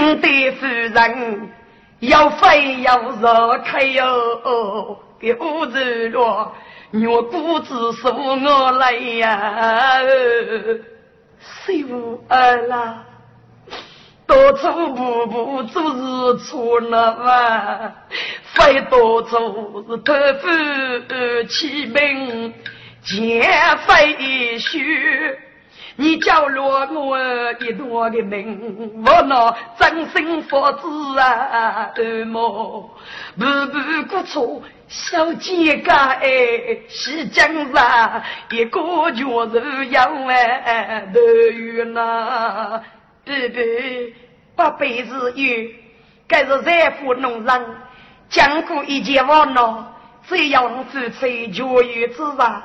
[0.00, 1.50] 称得夫人。
[2.00, 6.50] 要飞要绕开哟，给屋子落，
[7.06, 10.00] 我姑子说我来呀，
[11.42, 13.04] 媳妇儿啦，
[14.26, 17.92] 多走步步做日出了嘛，
[18.54, 22.54] 飞多走是头发起名，
[23.04, 25.38] 前飞须。
[26.00, 27.18] 你叫落我
[27.60, 32.40] 一多的命，我那真心佛子啊，二毛
[33.36, 38.80] 步步过错，小姐家哎，西江上一个
[39.12, 41.20] 就是要万头
[41.52, 42.80] 冤呐，
[43.22, 44.14] 对对，
[44.56, 45.70] 八辈子有，
[46.26, 47.66] 该是财富农人，
[48.30, 49.86] 讲过一件话呢，
[50.26, 52.62] 只要夫妻就有自然。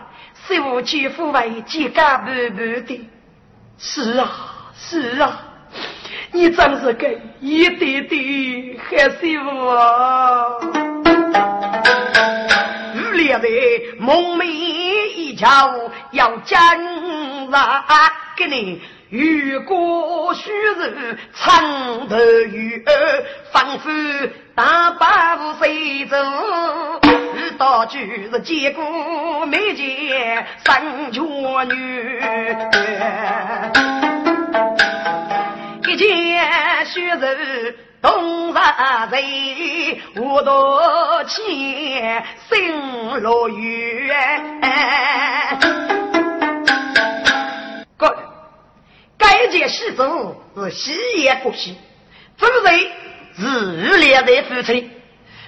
[0.48, 3.10] 师傅去父为几家不不的。
[3.78, 5.42] 是啊，是啊，
[6.32, 7.08] 你真是个
[7.40, 10.48] 一点点好媳妇啊！
[12.96, 13.48] 五列的
[14.00, 15.46] 梦寐以求
[16.12, 17.84] 要将来
[18.36, 18.82] 给你。
[19.10, 23.90] 雨过虚日长头雨儿，仿佛
[24.56, 26.18] 大把无谁走。
[27.36, 32.20] 遇到就是见过没见三绝女，
[35.88, 41.44] 一见虚日东山贼，我多情
[42.50, 44.12] 心落雨。
[47.98, 48.35] 哥
[49.26, 51.76] 该件喜奏是喜也不喜，
[52.38, 52.80] 主人
[53.36, 54.92] 是日烈的夫妻，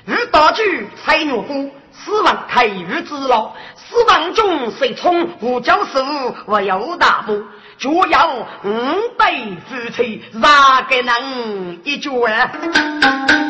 [0.07, 6.03] 遇大举采牛夫，死亡开狱之劳，死亡中谁冲无教师
[6.47, 7.43] 我有大步，
[7.78, 8.73] 就要五
[9.15, 12.09] 对夫妻哪个能一决？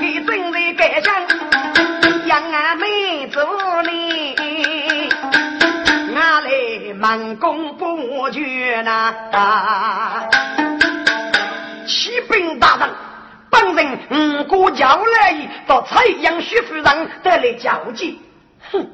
[0.01, 1.13] 给正在改想，
[2.27, 3.26] 让俺妹
[6.97, 9.13] 满功不绝呐！
[11.87, 12.89] 启禀大人，
[13.51, 13.99] 本人
[14.39, 16.83] 五过桥来到蔡阳徐夫人
[17.23, 18.15] 得来交接。
[18.71, 18.89] 哼，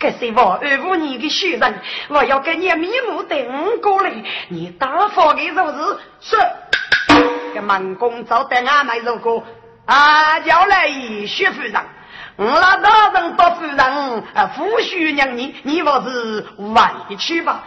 [0.00, 4.10] 这是我二五年的学人，我要给你面目等过来，
[4.48, 6.36] 你大方的做事是。
[7.54, 9.44] 这满功早得俺们如果
[9.84, 10.88] 啊，叫来
[11.26, 11.74] 徐夫人。
[12.36, 13.78] 我那大人不夫人
[14.34, 17.62] 啊，夫婿娘你，你不是委屈吧？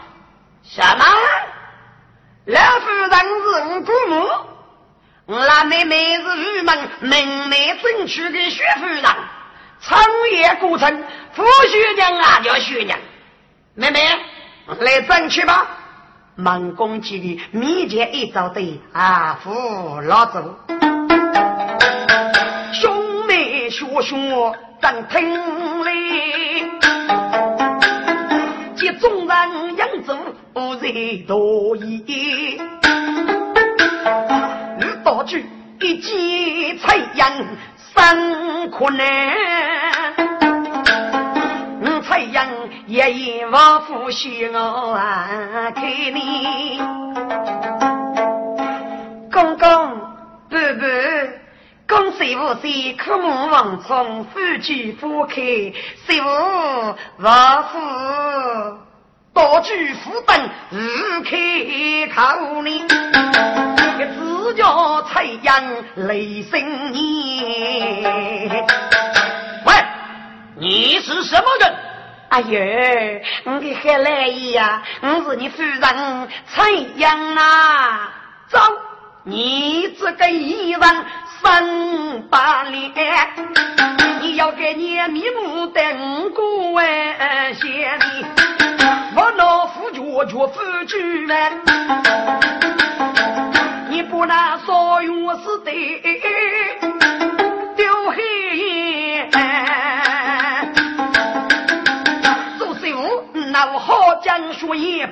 [0.64, 1.06] 什么？
[2.46, 4.30] 老夫人是我姑母，
[5.26, 9.04] 我那妹妹是玉门门内争取的薛夫人，
[9.82, 11.04] 长夜过程，
[11.34, 13.00] 夫婿娘啊叫婿娘，
[13.74, 14.08] 妹妹
[14.68, 15.68] 来争取吧。
[16.36, 20.99] 孟公记的密接一招对啊，扶老祖。
[23.80, 24.16] 学学
[24.82, 25.90] 真听嘞，
[28.76, 30.14] 集众人养足
[30.52, 32.60] 不人多疑。
[34.80, 35.46] 遇到句
[35.80, 37.32] 一见彩阳
[37.96, 39.08] 生困难，
[42.04, 42.46] 彩阳
[42.86, 44.94] 也因我夫婿我
[45.74, 46.82] 看你，
[49.32, 49.68] 公公
[50.50, 51.39] 伯伯。
[51.90, 57.80] 公师傅是科目王从夫妻夫开，师傅王夫
[59.34, 60.88] 多举夫等日
[61.24, 62.70] 开考呢，
[63.98, 65.64] 一只叫太阳
[65.96, 68.68] 雷声年。
[69.66, 69.74] 喂，
[70.60, 71.76] 你是什么人？
[72.30, 72.60] 哎呦，
[73.46, 78.12] 我的海来呀，我是你夫人太阳啊！
[78.48, 78.60] 走，
[79.24, 80.82] 你这个异人。
[81.42, 82.94] 三八脸，
[84.20, 86.86] 你要给你面目等过万
[87.56, 88.26] 些里，
[89.16, 91.26] 我老夫脚脚夫去，
[93.90, 95.72] 你不拿所用是的，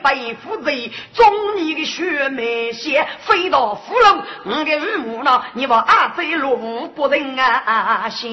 [0.08, 5.44] 白虎贼，中你的血脉血飞到俘虏，我的父母呢？
[5.52, 8.32] 你把阿贼路不人啊先，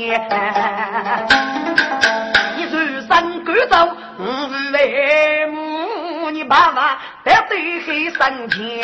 [2.57, 8.81] 你如山赶走，我是为母，你爸爸得对黑三天，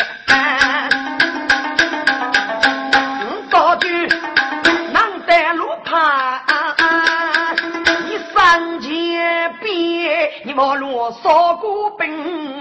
[11.10, 12.08] 你莫啰嗦过本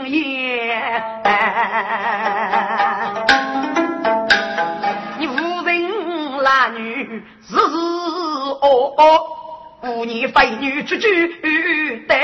[0.09, 0.81] 言，
[5.19, 7.77] 你无人男女日日
[8.61, 9.01] 哦哦，
[9.81, 12.15] 妇女非女句句的，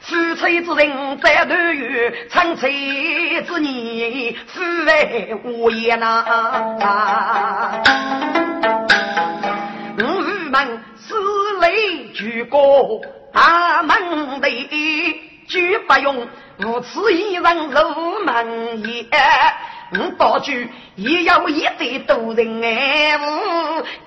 [0.00, 6.24] 夫妻之人在团圆，长妻之年夫为无言呐。
[9.96, 10.02] 我
[10.50, 11.14] 们四
[11.60, 12.58] 类举高。
[13.30, 14.48] 大门的
[15.48, 16.28] 绝不用，
[16.58, 19.06] 如此一人入门也。
[19.90, 23.24] 我道具也要一对多人爱护，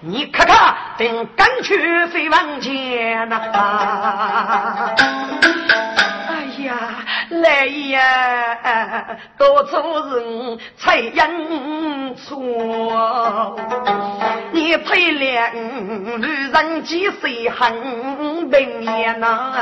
[0.01, 3.41] 你看看，等赶去飞往前呐！
[6.29, 6.77] 哎呀，
[7.31, 13.55] 来呀，多做人才应错。
[14.51, 15.55] 你配两
[16.21, 19.53] 女人几岁很平言呐？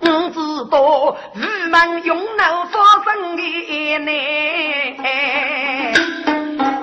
[0.00, 0.38] 我知
[0.70, 2.74] 道愚们用脑发
[3.04, 3.42] 生的
[3.98, 4.10] 呢。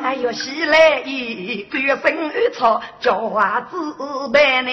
[0.03, 3.77] 哎呦，西来一个生二草，叫娃子
[4.33, 4.69] 拜呢。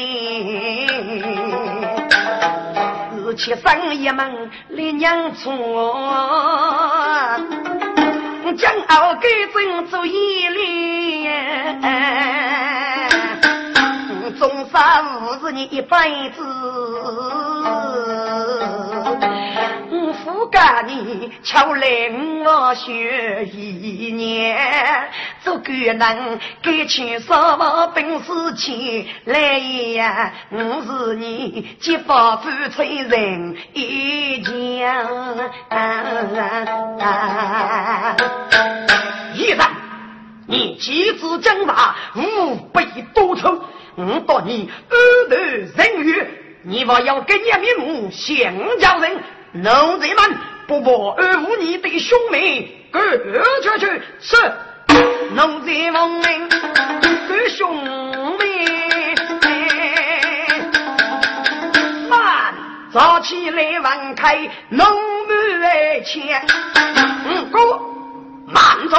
[3.24, 5.52] 是七生一门立娘错，
[8.58, 11.80] 将熬给正做一连，
[14.80, 16.42] 终杀无是你一辈子。
[20.50, 21.86] 干你巧来
[22.44, 25.08] 我学一年，
[25.44, 30.32] 做个能给钱什么本事钱来呀？
[30.50, 34.50] 我是你结发夫妻人一家。
[39.34, 39.60] 医生，
[40.48, 43.62] 你机智将大，无备多愁，
[43.96, 44.96] 我道你二
[45.28, 46.24] 头人欲，
[46.62, 49.22] 你莫要给你面目相叫人。
[49.52, 50.38] 奴才们
[50.68, 54.02] 不报二五你的兄妹，赶出去！
[54.20, 54.36] 是
[55.34, 57.82] 奴才们赶兄
[58.38, 58.46] 妹，
[62.08, 62.54] 慢，
[62.92, 64.86] 早起来玩开农
[65.26, 66.46] 门前，
[67.26, 67.58] 嗯，哥，
[68.46, 68.96] 慢走，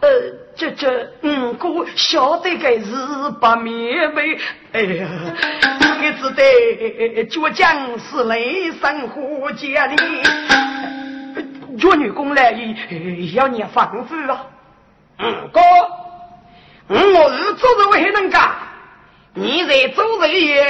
[0.00, 0.39] 呃。
[0.60, 2.92] 这这五哥晓得个是
[3.40, 4.38] 把面背，
[4.72, 5.08] 哎呀，
[5.98, 9.96] 你只得倔强是雷生活家里，
[11.78, 12.50] 岳女工来
[13.32, 14.44] 要你房子啊。
[15.20, 15.60] 嗯，哥，
[16.88, 18.50] 我是做人还能干，
[19.32, 20.66] 你在做人也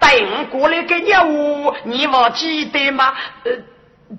[0.00, 3.14] 带我过来给你我，你忘记得吗？
[3.44, 3.52] 呃，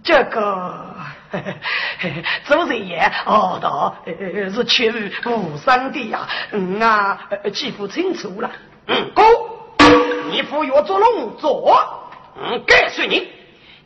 [0.01, 0.93] 这个。
[2.48, 4.90] 周人爷，哦，道是去
[5.26, 7.20] 无伤的呀，嗯啊，
[7.54, 8.52] 记不清楚了。
[8.88, 9.24] 嗯，哥，
[10.30, 11.80] 你服药做龙做，
[12.40, 13.30] 嗯，告诉你，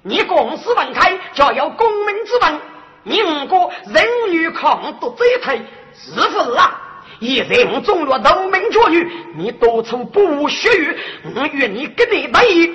[0.04, 2.60] 你公司门开，就要公民之门。
[3.04, 5.58] 你五哥人女抗独这一台，
[5.94, 6.82] 是不是啊？
[7.20, 10.98] 一人中了农民绝女，你多出不学语，
[11.36, 12.72] 我愿你跟你对弈。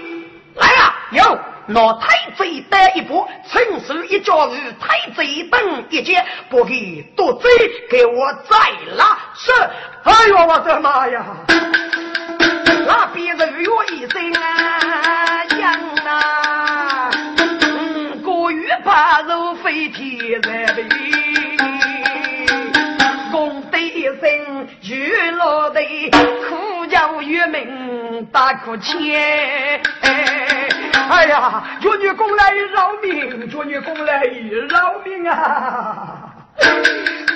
[0.55, 1.39] 来啊，有。
[1.67, 7.49] 那太贼得一步，趁手一脚与太贼等一截，不给夺贼，
[7.89, 8.57] 给我再
[8.97, 9.53] 拉是。
[10.03, 11.25] 哎呦我的妈呀！
[12.85, 20.89] 那别人约一声啊，样啊，嗯，过于把肉飞天在飞，
[23.31, 25.81] 公得一声玉落的，
[26.49, 29.81] 苦叫玉名大苦钱。
[30.01, 30.69] 哎
[31.13, 33.51] 哎呀，祝女公来饶命！
[33.51, 34.23] 祝女公来
[34.67, 36.25] 饶命啊！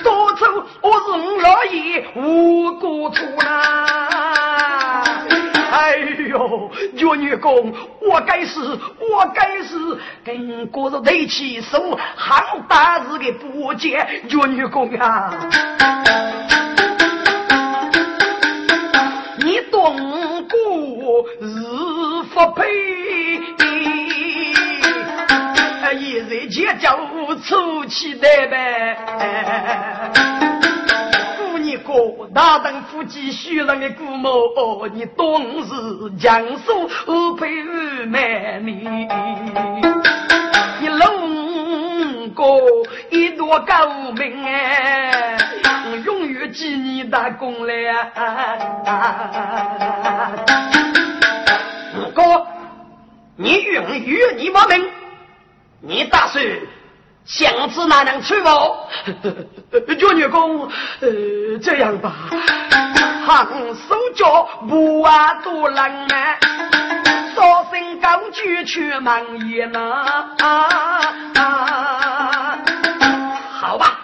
[0.03, 0.47] 多走
[0.81, 5.13] 我是五老爷无辜处啦！
[5.71, 5.95] 哎
[6.27, 7.71] 呦，祝女公，
[8.01, 9.77] 我该是我该是
[10.25, 15.35] 跟哥子对起手，行大事的不见祝女公啊！
[19.37, 23.26] 你东过日不配。
[26.67, 26.97] 日结交
[27.45, 28.97] 出气的呗，
[31.37, 31.93] 姑你哥
[32.33, 36.89] 大等夫妻许人的姑母，你懂事江苏
[37.35, 39.07] 配玉美女，
[40.81, 42.43] 你龙哥
[43.11, 45.37] 一朵高明哎，
[46.05, 48.11] 永远记你的功来
[52.13, 52.45] 哥，
[53.37, 54.96] 你永远你把命。
[55.81, 56.43] 你打算
[57.25, 58.49] 想子哪能去不？
[59.95, 60.67] 叫女工，
[61.01, 62.13] 呃，这样吧，
[63.25, 66.37] 行手脚不啊多难啊，
[67.35, 69.81] 少身高举去忙也难。
[73.51, 73.99] 好吧，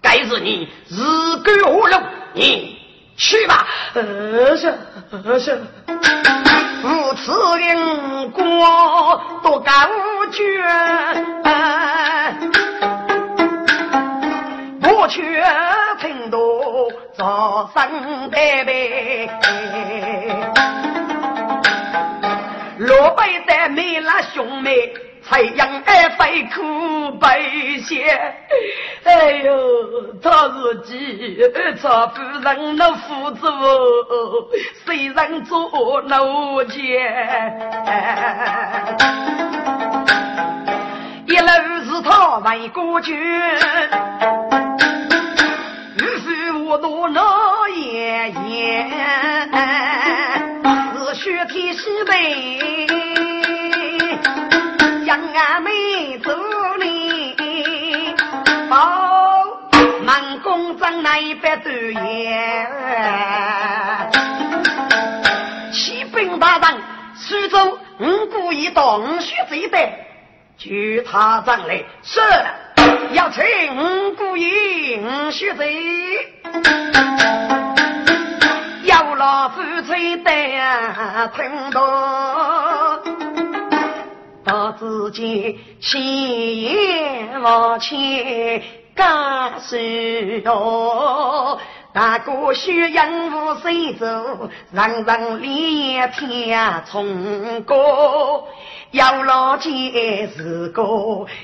[0.00, 1.96] 该是你日归何路，
[2.32, 2.78] 你
[3.16, 3.66] 去吧。
[3.94, 4.78] 呃是
[5.10, 5.62] 呃，是。
[6.82, 9.70] 如此灵光多高
[10.30, 10.62] 绝，
[14.80, 15.44] 不缺
[16.00, 19.28] 程度早生代辈，
[22.78, 24.92] 老辈的没了兄妹
[25.28, 28.04] 太阳爱飞苦悲些。
[29.04, 29.52] 哎呦，
[30.22, 31.42] 他是几
[31.80, 33.48] 朝夫人那夫子，
[34.86, 36.76] 谁人做奴家？
[41.30, 41.46] 一路
[41.84, 43.20] 是他为国君，于
[46.24, 48.84] 是我多那爷爷，
[50.98, 52.88] 是血天西北，
[55.04, 56.36] 杨阿妹走
[56.80, 57.36] 你，
[58.68, 59.44] 哦，
[60.02, 62.66] 满宫正那一百多言，
[65.72, 66.82] 启禀大人，
[67.14, 70.09] 苏州五故意到五血这一带。
[70.60, 72.20] 据他长来，是
[73.14, 75.64] 要请姑爷五学子，
[78.84, 80.30] 要老夫妻的
[81.34, 83.00] 听到，
[84.44, 85.98] 到自己千
[86.58, 88.62] 言万千
[88.94, 91.58] 干事哟。
[91.92, 94.06] 大哥需养父随走，
[94.70, 98.46] 人人连天冲过。
[98.92, 100.82] 要老姐是个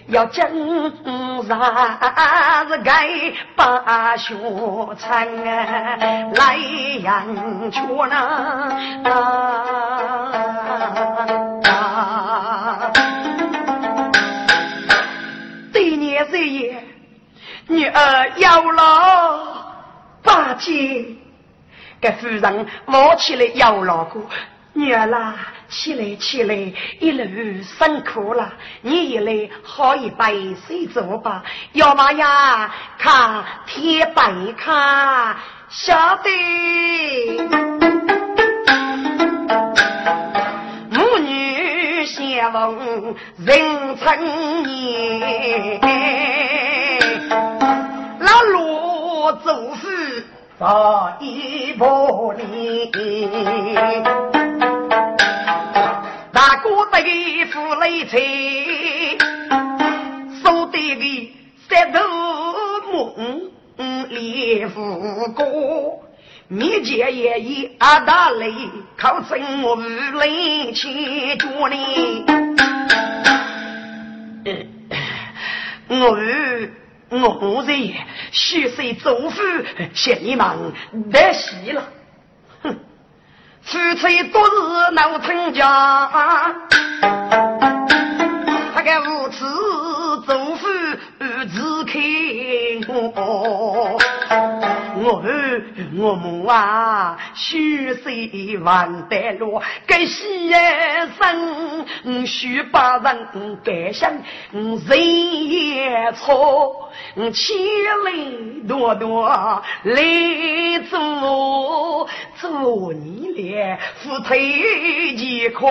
[0.08, 3.08] 要正啥子该
[3.54, 4.34] 把学
[4.98, 5.44] 成
[6.34, 6.56] 来
[7.02, 8.16] 养出呢
[11.64, 12.90] 啊！
[15.72, 16.82] 对年岁爷，
[17.68, 19.64] 女儿要老
[20.24, 21.04] 八戒，
[22.00, 24.20] 给夫人摸起来要老过。
[24.72, 25.36] 女儿啦，
[25.68, 26.54] 起来起来，
[27.00, 28.52] 一路辛苦了，
[28.82, 31.42] 你一来喝一杯水走吧。
[31.72, 35.36] 要么呀，看天白看，
[35.68, 36.30] 晓得。
[40.90, 45.80] 母女相逢人成年，
[48.20, 49.88] 老罗祖父
[50.58, 52.90] 早已不离。
[56.90, 58.18] 对付雷财，
[60.42, 61.34] 手得的
[61.68, 62.00] 三头
[62.92, 63.50] 梦
[64.08, 65.44] 连虎哥，
[66.48, 68.52] 面前也以阿大雷，
[68.96, 70.26] 靠真我来
[70.72, 72.24] 牵着你。
[75.88, 76.18] 我
[77.10, 77.94] 我这
[78.32, 79.42] 虚岁祖父，
[79.94, 80.72] 嫌你忙
[81.12, 81.88] 得死了。
[82.62, 82.76] 哼
[83.66, 86.52] 出差多日闹成家，
[88.72, 89.44] 他个无耻
[90.24, 90.68] 祖父
[91.52, 91.98] 自开
[92.86, 93.98] 我。
[95.06, 95.22] 我
[95.98, 100.50] 我母啊，虚岁万代落，该喜
[101.16, 104.12] 生，须把人改想，
[104.50, 106.90] 人也错，
[107.32, 107.56] 千
[108.06, 109.28] 里多多
[109.84, 110.02] 来
[110.90, 115.64] 做做你俩，夫妻几可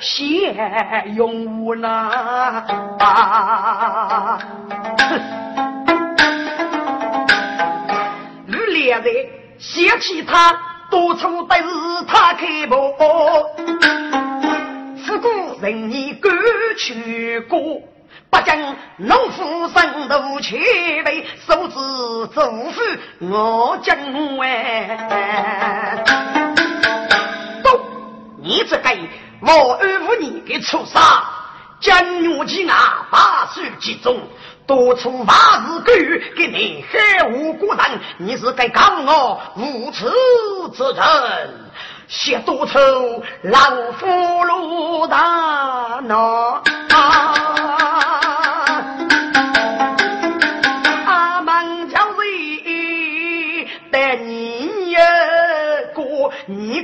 [0.00, 2.64] 相拥呐？
[2.98, 2.98] 两
[9.62, 10.58] 人想起他，
[10.90, 12.92] 多处都是他开破。
[15.06, 16.32] 不过人你敢
[16.76, 17.58] 去过，
[18.28, 20.56] 不将农夫生度去
[21.04, 21.74] 为手指
[22.34, 22.40] 祖
[22.72, 22.80] 父
[23.20, 23.96] 我将
[24.40, 26.02] 哎。
[27.62, 27.68] 不，
[28.42, 28.90] 你这个
[29.42, 31.00] 我二五年的畜生，
[31.78, 34.18] 将牛鸡啊把手集中。
[34.66, 35.34] 多出八
[35.66, 35.92] 字狗
[36.36, 37.78] 给你害无辜人，
[38.18, 40.06] 你是该告我无耻
[40.74, 41.50] 之人，
[42.08, 42.78] 写多愁
[43.42, 43.58] 老
[43.98, 46.62] 夫路大闹。
[46.90, 47.31] 啊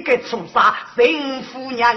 [0.08, 1.94] 你个畜生，神夫娘，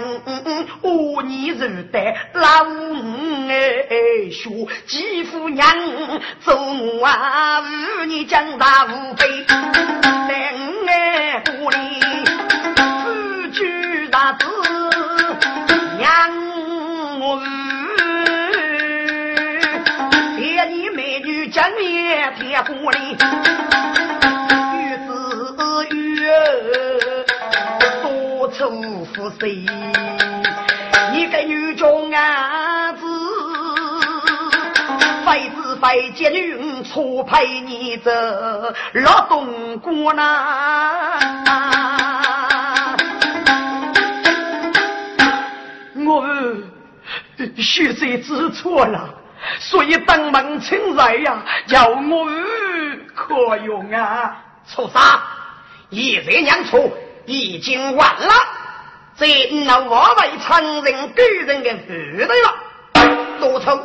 [0.82, 5.66] 我年如得老五哎说，继父娘
[6.44, 9.44] 做我啊，与你将大无辈，
[10.28, 11.76] 在五哎屋里
[28.72, 29.66] 祖父谁？
[31.12, 33.04] 你个女中伢子，
[35.26, 41.18] 非子非姐女错配你这老东姑呐！
[46.06, 46.26] 我
[47.58, 49.06] 学生知错了，
[49.60, 52.26] 所以当门请来呀，叫我
[53.14, 54.34] 可用啊！
[54.66, 55.02] 畜生，
[55.90, 56.90] 一日娘错
[57.26, 58.32] 已经完了，
[59.22, 63.38] 这那我为成人给人的负担了。
[63.38, 63.80] 多愁，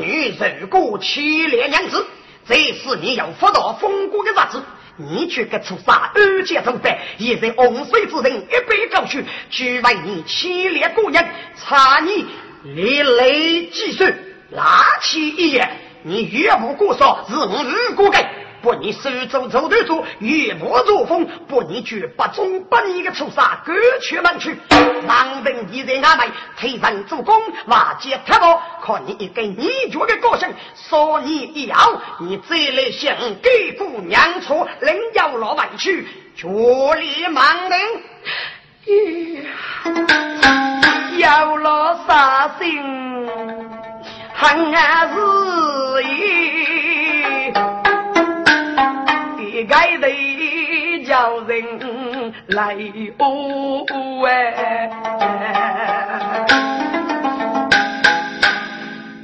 [0.00, 2.04] 你如果欺连娘子，
[2.44, 4.60] 这是你要发到风国的日子。
[4.96, 11.24] 你去个畜生，二阶同辈，一人洪水之人，一杯高血，只为你欺连过人，
[11.56, 12.26] 查你
[12.64, 14.12] 连累几岁，
[14.50, 15.70] 拿起一眼，
[16.02, 18.28] 你越不过少，是我日过该。
[18.64, 24.58] 不你手中走对走，越不作风；不你绝不中把你个畜生割去门去。
[25.06, 26.26] 让本你在俺们
[26.58, 31.78] 推人做工，瓦解太薄，看你一个泥脚的个性，说你一样，
[32.20, 37.78] 你再来想给姑娘错，另要老板去，绝力盲人，
[41.18, 42.82] 有了杀心，
[44.34, 46.83] 恨日意。
[49.74, 52.76] 该得叫人来
[53.18, 53.84] 哦
[54.24, 54.88] 哎，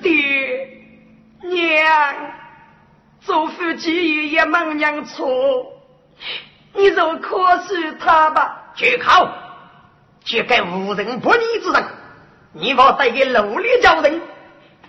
[0.03, 0.69] 爹
[1.43, 2.17] 娘，
[3.21, 5.25] 做夫妻也忙娘错，
[6.75, 8.73] 你就可恕他吧。
[8.75, 9.29] 去考，
[10.25, 11.85] 去给无人不义之人，
[12.55, 14.21] 你莫带给努力叫人，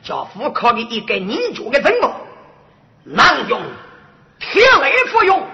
[0.01, 2.11] 叫夫考的一个你做的任务，
[3.03, 3.61] 难用。
[4.39, 5.47] 天雷服用，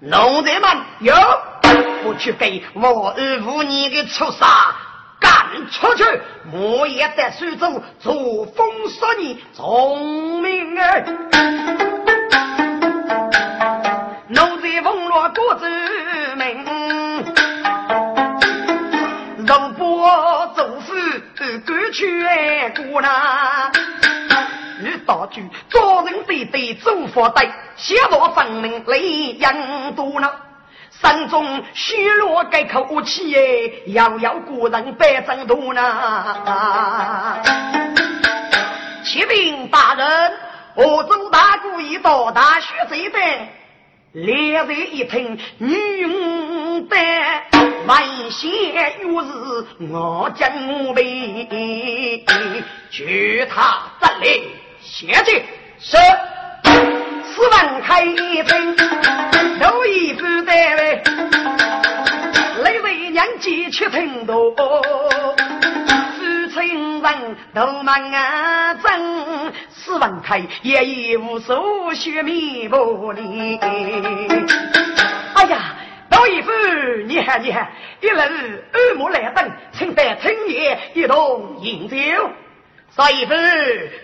[0.00, 0.70] 农人们
[1.00, 1.14] 有
[2.02, 4.46] 不去给我二五你的畜生
[5.18, 6.04] 赶出去，
[6.52, 11.02] 我也在苏州做封杀你聪明儿。
[14.28, 16.62] 农人奉了国之命，
[19.46, 20.06] 肉不
[20.54, 20.94] 走夫
[21.64, 23.72] 赶去爱过那。
[24.80, 30.30] 与大举，做人对对，做法对，写落分明，泪眼多呢。
[30.90, 33.34] 山中虚落该口气，
[33.86, 37.42] 遥遥故人百丈多呢。
[39.04, 40.32] 启禀大人，
[40.74, 43.48] 我周大姑已到大学这边。
[44.12, 46.96] 两人一听，女的
[47.86, 48.46] 万险
[49.02, 50.50] 有日，我将
[50.94, 52.24] 备，
[52.90, 54.52] 举他这里。
[54.88, 55.44] 谢罪
[55.80, 55.96] 是，
[57.24, 58.76] 四万开一分，
[59.60, 61.02] 都一不得嘞。
[62.62, 64.54] 累为娘几去听多，
[66.16, 73.58] 四亲人都忙啊争，四万开也已无所学面不离。
[73.58, 75.74] 哎呀，
[76.10, 76.50] 老义夫，
[77.06, 77.70] 你看你看，
[78.00, 81.96] 一日二目来等，请得青爷一同饮酒。
[82.96, 83.34] 少义夫，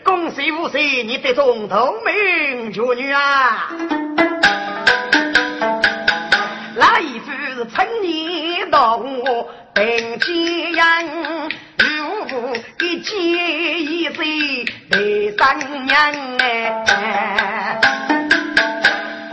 [0.04, 3.70] 恭喜无喜，你得中同名绝女啊！
[6.76, 11.06] 那义夫是春年到我本吉阳，
[11.78, 17.80] 如一结一岁得三娘哎！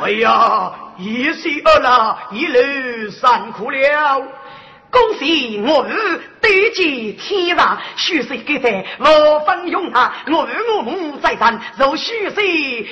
[0.01, 4.23] 哎呀，一岁二了，一路辛苦了。
[4.91, 10.23] 恭喜我儿得见天上，许是给在我分用啊！
[10.27, 12.41] 我儿我母在山，如许是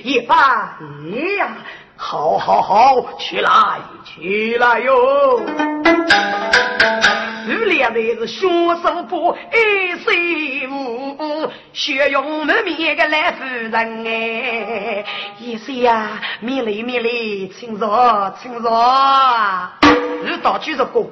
[0.03, 0.37] 一番
[1.37, 1.57] 呀！
[1.95, 3.49] 好好好，起来
[4.05, 5.41] 起来哟！
[7.49, 8.47] 二两的是血
[8.83, 15.03] 手不一岁五，血勇满面的来夫人哎！
[15.39, 18.69] 一岁呀，米粒米粒，请坐请坐。
[18.69, 21.09] 二道举着过。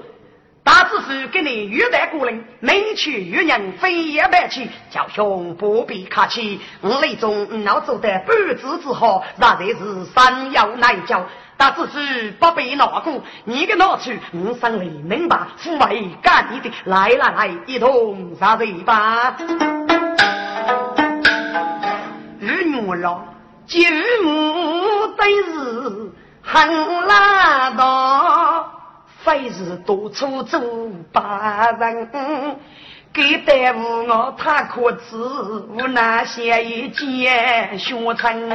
[0.66, 6.60] 大知府给你玉带过人，美娶玉娘飞也白起，叫兄不必客气。
[6.82, 11.24] 我内中老做得半子之好，那才是山药难教。
[11.56, 12.00] 大知府
[12.40, 16.72] 不必拿过，你给拿去，我心里明白，父为干你的。
[16.86, 19.38] 来来来，一同杀贼吧。
[22.40, 23.22] 日女老，
[23.68, 23.88] 今
[24.24, 26.12] 母得日
[26.42, 28.72] 很拉倒。
[29.26, 30.62] 非是多处做
[31.12, 32.08] 八人，
[33.12, 38.50] 给耽误我他可知无那些一件学成。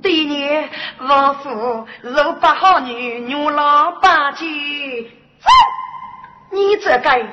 [0.00, 0.68] 第年
[1.00, 4.46] 王府若不好女，女老八戒，
[5.40, 5.48] 走！
[6.52, 7.26] 你这个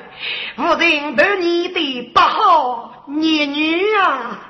[0.56, 4.40] 无人对你的不好，孽女啊！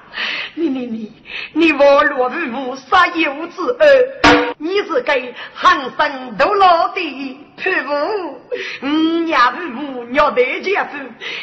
[0.54, 1.12] 你 你你，
[1.52, 8.40] 你我落父母杀幼子儿，你是给寒生都老的泼妇，
[8.82, 10.98] 嗯呀父母鸟得家父，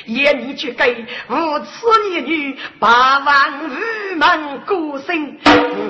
[0.06, 1.66] 也你去给无耻
[2.10, 5.38] 女女八万五门孤身，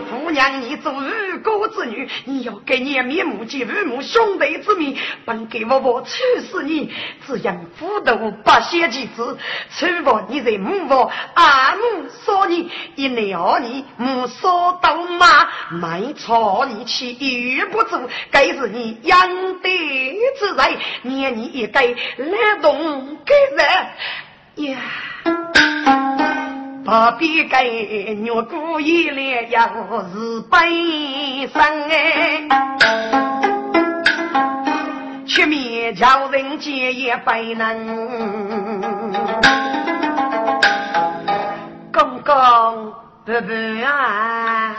[0.09, 4.95] 姑娘你做无辜之女，你要给你面目及父母兄弟之命，
[5.25, 6.09] 本给我我处
[6.49, 6.91] 死你，
[7.25, 9.37] 只因虎毒不写其字，
[9.75, 12.69] 处罚你在母我阿母说你。
[12.95, 20.71] 一鸟你母说到妈，没错你去遇不住，该是你养的之在，
[21.03, 21.95] 念你一该来
[22.61, 23.65] 动给人
[24.69, 24.79] 呀，
[26.83, 27.63] 不必该
[28.33, 29.67] 我故意来要
[30.13, 32.43] 是悲伤哎，
[35.27, 37.61] 却面叫人见也不能。
[41.93, 42.33] 公伯
[43.25, 43.41] 伯
[43.85, 44.75] 啊，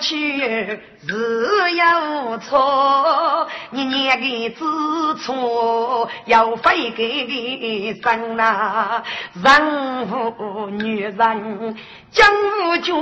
[0.00, 3.46] 去日有错，
[3.80, 9.02] 你年个子错要分给生呐，
[9.42, 11.76] 人无女人。
[12.10, 12.92] 江湖绝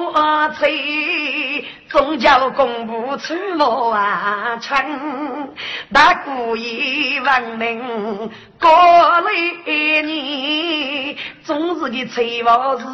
[0.55, 3.97] 翠，总叫公布出罗
[4.61, 5.49] 城。
[5.93, 12.85] 大古一文明，过来你，总是个翠王是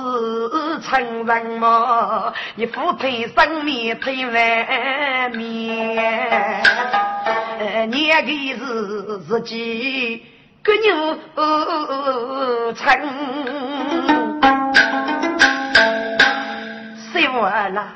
[0.82, 2.32] 成人么？
[2.54, 6.62] 你夫配生命配外面，
[7.90, 8.26] 你个
[8.58, 10.24] 是自己
[10.62, 11.18] 个牛
[12.74, 12.84] 成。
[17.12, 17.86] 谁完了？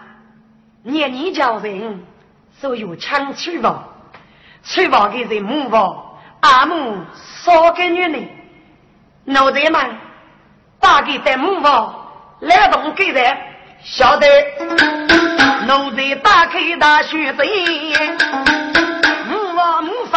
[0.85, 2.01] 年年叫人，
[2.61, 3.85] 所有抢娶房，
[4.63, 6.97] 娶房给人母房，阿母
[7.43, 8.29] 少给女人，
[9.25, 9.91] 奴才们
[10.81, 12.09] 打给在母房，
[12.41, 13.37] 劳动给人
[13.83, 14.27] 晓得，
[15.67, 17.43] 奴才打开大学子，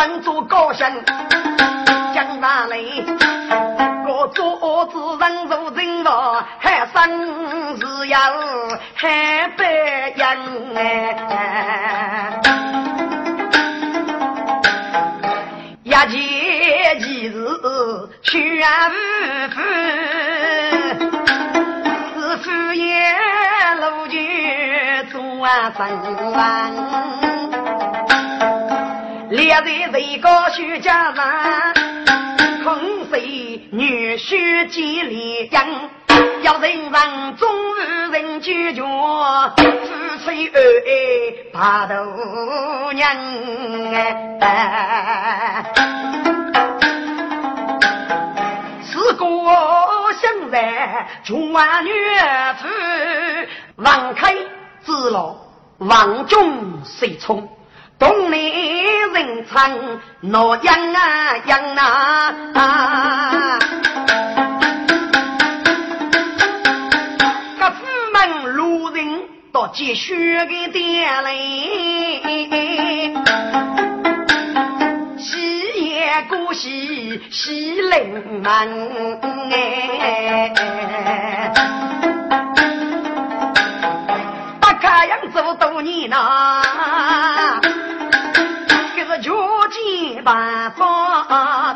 [0.02, 0.92] 分做高升，
[2.16, 3.06] 讲哪里？
[4.34, 8.20] 做子人如人王，还生是要
[8.96, 9.64] 还白
[10.16, 10.36] 养
[10.76, 10.80] 哎。
[15.84, 16.18] 一节
[17.02, 17.36] 其日
[18.24, 18.42] 全
[18.90, 18.94] 无
[19.52, 19.62] 福，
[22.16, 22.84] 是夫也
[23.76, 24.18] 路就
[25.12, 25.22] 做
[25.78, 25.80] 真
[26.32, 26.40] 王，
[29.42, 31.20] 列在最高徐家人。
[32.64, 35.90] 空谁女婿几里人，
[36.44, 39.64] 要人让中日人拒绝，夫
[40.24, 40.92] 妻恩爱
[41.52, 43.10] 把头娘
[44.42, 45.66] 哎。
[48.84, 49.26] 四个
[50.22, 51.08] 相在
[51.52, 51.90] 万女
[52.60, 52.68] 夫，
[53.78, 54.36] 王开
[54.86, 55.36] 之老，
[55.80, 57.50] 王中谁冲？
[58.02, 58.52] 东里
[59.14, 59.72] 人唱
[60.22, 63.60] 诺阳啊阳啊，
[67.60, 69.22] 各府门路人
[69.54, 70.16] 到接血
[70.48, 71.32] 的店来，
[75.20, 78.52] 喜宴过喜喜临门
[79.52, 80.52] 哎，
[84.60, 86.64] 打开样子多年呐。
[90.22, 91.76] 绝技办法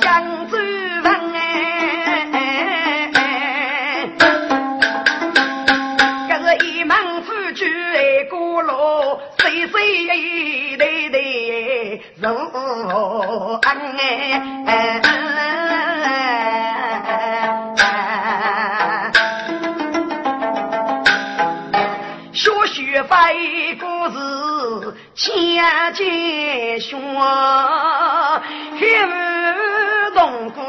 [0.00, 3.18] 相助人哎，
[6.28, 10.06] 这是一门夫君哎，过路岁岁
[10.76, 11.18] 代代
[12.16, 12.28] 如
[13.62, 13.68] 恩
[14.66, 15.19] 哎。
[25.20, 26.98] 千金悬，
[28.78, 30.60] 黑雾洞古